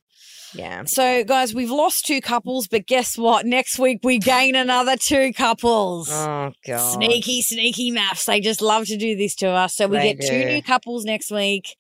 Yeah. 0.56 0.84
So, 0.86 1.24
guys, 1.24 1.56
we've 1.56 1.72
lost 1.72 2.06
two 2.06 2.22
couples, 2.22 2.68
but 2.68 2.86
guess 2.86 3.18
what? 3.18 3.44
Next 3.48 3.80
week 3.80 4.02
we 4.04 4.20
gain 4.20 4.54
another 4.54 4.96
two 4.98 5.34
couples. 5.34 6.12
Oh 6.12 6.52
god. 6.64 6.94
Sneaky, 6.94 7.42
sneaky 7.42 7.90
maths. 7.90 8.26
They 8.26 8.40
just 8.40 8.62
love 8.62 8.86
to 8.86 8.96
do 8.96 9.16
this 9.16 9.34
to 9.38 9.48
us. 9.48 9.76
So 9.76 9.88
we 9.88 9.98
They 9.98 10.14
get 10.14 10.28
two 10.30 10.46
new 10.46 10.62
couples 10.62 11.06
next 11.06 11.32
week. 11.32 11.76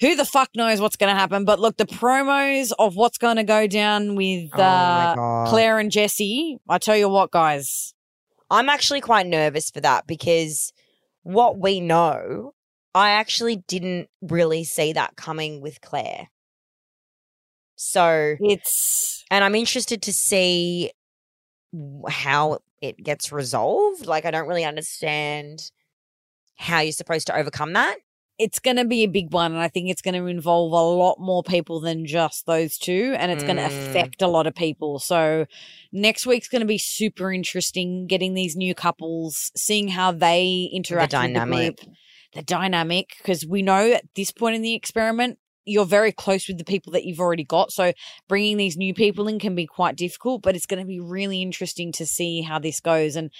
Who 0.00 0.16
the 0.16 0.24
fuck 0.24 0.50
knows 0.54 0.80
what's 0.80 0.96
going 0.96 1.12
to 1.12 1.18
happen? 1.18 1.44
But 1.44 1.60
look, 1.60 1.76
the 1.76 1.84
promos 1.84 2.72
of 2.78 2.96
what's 2.96 3.18
going 3.18 3.36
to 3.36 3.44
go 3.44 3.66
down 3.66 4.14
with 4.16 4.50
Oh 4.54 4.62
uh, 4.62 5.14
God. 5.14 5.48
Claire 5.48 5.78
and 5.78 5.90
Jesse. 5.90 6.58
I 6.68 6.78
tell 6.78 6.96
you 6.96 7.08
what, 7.08 7.30
guys. 7.30 7.94
I'm 8.50 8.68
actually 8.68 9.00
quite 9.00 9.26
nervous 9.26 9.70
for 9.70 9.80
that 9.80 10.06
because 10.06 10.72
what 11.22 11.58
we 11.58 11.80
know, 11.80 12.54
I 12.94 13.10
actually 13.10 13.56
didn't 13.68 14.08
really 14.22 14.64
see 14.64 14.92
that 14.94 15.16
coming 15.16 15.60
with 15.60 15.80
Claire. 15.80 16.28
So, 17.76 18.36
It's 18.40 19.24
and 19.30 19.44
I'm 19.44 19.54
interested 19.54 20.02
to 20.02 20.12
see 20.12 20.90
how 22.08 22.58
it 22.80 23.02
gets 23.02 23.32
resolved. 23.32 24.06
Like, 24.06 24.24
I 24.24 24.30
don't 24.30 24.48
really 24.48 24.64
understand 24.64 25.70
how 26.56 26.80
you're 26.80 26.92
supposed 26.92 27.26
to 27.28 27.36
overcome 27.36 27.74
that. 27.74 27.96
It's 28.40 28.58
going 28.58 28.78
to 28.78 28.86
be 28.86 29.04
a 29.04 29.06
big 29.08 29.32
one, 29.34 29.52
and 29.52 29.60
I 29.60 29.68
think 29.68 29.90
it's 29.90 30.00
going 30.00 30.14
to 30.14 30.26
involve 30.26 30.72
a 30.72 30.76
lot 30.76 31.18
more 31.20 31.42
people 31.42 31.78
than 31.78 32.06
just 32.06 32.46
those 32.46 32.78
two, 32.78 33.14
and 33.18 33.30
it's 33.30 33.44
going 33.44 33.56
to 33.56 33.62
Mm. 33.62 33.88
affect 33.90 34.22
a 34.22 34.26
lot 34.28 34.46
of 34.46 34.54
people. 34.54 34.98
So 34.98 35.44
next 35.92 36.24
week's 36.26 36.48
going 36.48 36.60
to 36.60 36.66
be 36.66 36.78
super 36.78 37.30
interesting. 37.30 38.06
Getting 38.06 38.32
these 38.34 38.56
new 38.56 38.74
couples, 38.74 39.52
seeing 39.54 39.88
how 39.88 40.10
they 40.12 40.70
interact, 40.72 41.10
the 41.12 41.16
dynamic. 41.18 41.76
the 41.76 41.84
group, 41.84 41.96
the 42.32 42.42
dynamic, 42.42 43.10
because 43.18 43.44
we 43.46 43.60
know 43.60 43.92
at 43.92 44.04
this 44.16 44.30
point 44.30 44.56
in 44.56 44.62
the 44.62 44.74
experiment. 44.74 45.38
You're 45.66 45.84
very 45.84 46.10
close 46.10 46.48
with 46.48 46.56
the 46.56 46.64
people 46.64 46.92
that 46.94 47.04
you've 47.04 47.20
already 47.20 47.44
got. 47.44 47.70
So 47.70 47.92
bringing 48.28 48.56
these 48.56 48.78
new 48.78 48.94
people 48.94 49.28
in 49.28 49.38
can 49.38 49.54
be 49.54 49.66
quite 49.66 49.94
difficult, 49.94 50.40
but 50.42 50.56
it's 50.56 50.66
going 50.66 50.80
to 50.80 50.86
be 50.86 50.98
really 50.98 51.42
interesting 51.42 51.92
to 51.92 52.06
see 52.06 52.40
how 52.40 52.58
this 52.58 52.80
goes. 52.80 53.14
And 53.14 53.30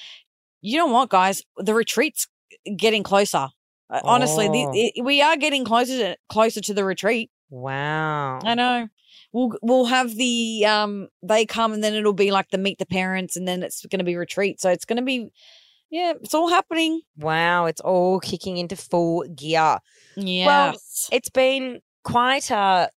you 0.61 0.77
know 0.77 0.87
what, 0.87 1.09
guys? 1.09 1.43
The 1.57 1.73
retreat's 1.73 2.29
getting 2.77 3.03
closer. 3.03 3.49
Uh, 3.91 4.01
Honestly, 4.05 4.49
the, 4.49 4.67
Oh. 4.67 4.73
it, 4.75 5.05
we 5.05 5.21
are 5.21 5.37
getting 5.37 5.65
closer 5.65 5.97
to, 5.99 6.17
closer 6.29 6.61
to 6.61 6.75
the 6.75 6.85
retreat. 6.85 7.31
Wow. 7.51 8.39
I 8.45 8.55
know. 8.55 8.89
We'll 9.33 9.53
we'll 9.63 9.87
have 9.87 10.15
the 10.17 10.65
um 10.67 11.09
they 11.23 11.47
come 11.47 11.73
and 11.73 11.83
then 11.83 11.95
it'll 11.95 12.13
be 12.13 12.31
like 12.31 12.51
the 12.51 12.59
meet 12.59 12.79
the 12.79 12.87
parents 12.87 13.37
and 13.37 13.47
then 13.47 13.63
it's 13.63 13.85
going 13.87 13.99
to 13.99 14.05
be 14.05 14.17
retreat. 14.17 14.61
So 14.61 14.71
it's 14.71 14.85
going 14.85 14.97
to 14.99 15.03
be 15.05 15.31
yeah, 15.91 16.13
it's 16.23 16.35
all 16.35 16.49
happening. 16.49 17.01
Wow. 17.17 17.67
It's 17.67 17.81
all 17.81 18.21
kicking 18.21 18.57
into 18.57 18.77
full 18.77 19.25
gear. 19.35 19.79
Yeah. 20.17 20.73
It's 21.11 21.31
been 21.31 21.81
quite 22.05 22.51
uh, 22.51 22.89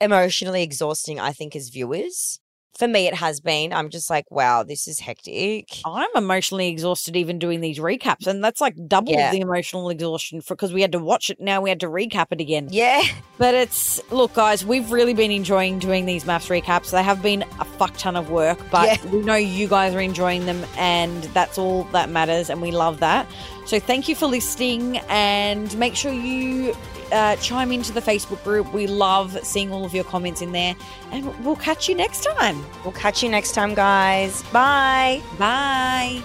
emotionally 0.00 0.62
exhausting, 0.62 1.18
I 1.18 1.32
think, 1.32 1.56
as 1.56 1.70
viewers. 1.70 2.38
For 2.82 2.88
me, 2.88 3.06
it 3.06 3.14
has 3.14 3.38
been. 3.38 3.72
I'm 3.72 3.90
just 3.90 4.10
like, 4.10 4.28
wow, 4.28 4.64
this 4.64 4.88
is 4.88 4.98
hectic. 4.98 5.68
I'm 5.86 6.08
emotionally 6.16 6.66
exhausted 6.66 7.14
even 7.14 7.38
doing 7.38 7.60
these 7.60 7.78
recaps 7.78 8.26
and 8.26 8.42
that's 8.42 8.60
like 8.60 8.74
double 8.88 9.12
Yeah. 9.12 9.30
the 9.30 9.38
emotional 9.38 9.88
exhaustion 9.88 10.40
for 10.40 10.56
because 10.56 10.72
we 10.72 10.80
had 10.82 10.90
to 10.90 10.98
watch 10.98 11.30
it 11.30 11.40
now 11.40 11.60
we 11.60 11.68
had 11.68 11.78
to 11.78 11.86
recap 11.86 12.32
it 12.32 12.40
again. 12.40 12.66
Yeah. 12.72 13.04
But 13.38 13.54
it's 13.54 14.00
look, 14.10 14.34
guys, 14.34 14.66
we've 14.66 14.90
really 14.90 15.14
been 15.14 15.30
enjoying 15.30 15.78
doing 15.78 16.06
these 16.06 16.24
MAFS 16.24 16.48
recaps. 16.60 16.90
They 16.90 17.04
have 17.04 17.22
been 17.22 17.44
a 17.60 17.64
fuck 17.64 17.96
ton 17.98 18.16
of 18.16 18.30
work, 18.30 18.58
but 18.72 18.86
Yeah. 18.86 19.10
we 19.12 19.20
know 19.20 19.36
you 19.36 19.68
guys 19.68 19.94
are 19.94 20.00
enjoying 20.00 20.46
them, 20.46 20.64
and 20.76 21.22
that's 21.34 21.58
all 21.58 21.84
that 21.92 22.08
matters, 22.08 22.50
and 22.50 22.60
we 22.60 22.72
love 22.72 22.98
that. 22.98 23.28
So 23.66 23.78
thank 23.78 24.08
you 24.08 24.16
for 24.16 24.26
listening, 24.26 24.98
and 25.08 25.76
make 25.78 25.94
sure 25.94 26.12
you 26.12 26.76
uh, 27.12 27.36
chime 27.36 27.72
into 27.72 27.92
the 27.92 28.00
Facebook 28.00 28.42
group. 28.42 28.72
We 28.72 28.86
love 28.86 29.38
seeing 29.44 29.72
all 29.72 29.84
of 29.84 29.94
your 29.94 30.04
comments 30.04 30.42
in 30.42 30.52
there, 30.52 30.74
and 31.10 31.44
we'll 31.44 31.56
catch 31.56 31.88
you 31.88 31.94
next 31.94 32.24
time. 32.24 32.64
We'll 32.82 32.92
catch 32.92 33.22
you 33.22 33.28
next 33.28 33.52
time, 33.52 33.74
guys. 33.74 34.42
Bye. 34.44 35.22
Bye. 35.38 36.22